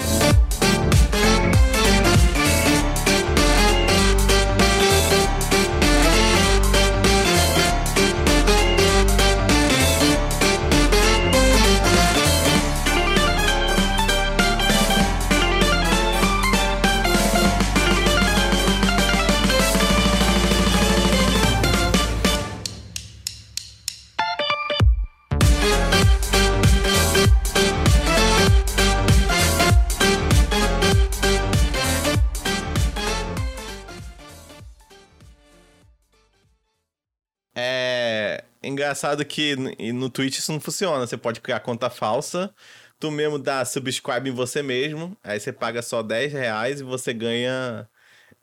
[38.88, 39.56] Engraçado que
[39.92, 41.06] no Twitch isso não funciona.
[41.06, 42.54] Você pode criar conta falsa,
[43.00, 47.14] tu mesmo dá subscribe em você mesmo, aí você paga só 10 reais e você
[47.14, 47.88] ganha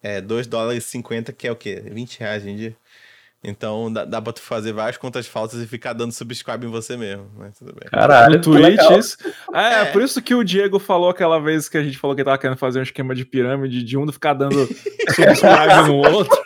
[0.03, 1.83] é, 2 dólares e 50, que é o quê?
[1.87, 2.77] 20 reais dia.
[3.45, 6.97] Então dá, dá pra tu fazer várias contas falsas e ficar dando subscribe em você
[6.97, 7.91] mesmo, mas tudo bem.
[7.91, 9.19] Caralho, no Twitch isso.
[9.53, 12.25] É, é, por isso que o Diego falou aquela vez que a gente falou que
[12.25, 14.67] tava querendo fazer um esquema de pirâmide de um ficar dando
[15.15, 16.43] subscribe no outro.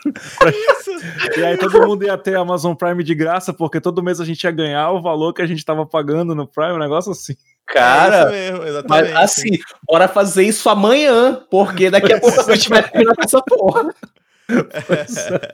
[1.36, 4.42] e aí todo mundo ia ter Amazon Prime de graça, porque todo mês a gente
[4.42, 7.36] ia ganhar o valor que a gente tava pagando no Prime, um negócio assim.
[7.68, 12.68] Cara, é mesmo, mas assim, bora fazer isso amanhã, porque daqui a pouco a gente
[12.68, 13.94] vai terminar essa porra.
[14.50, 15.52] É.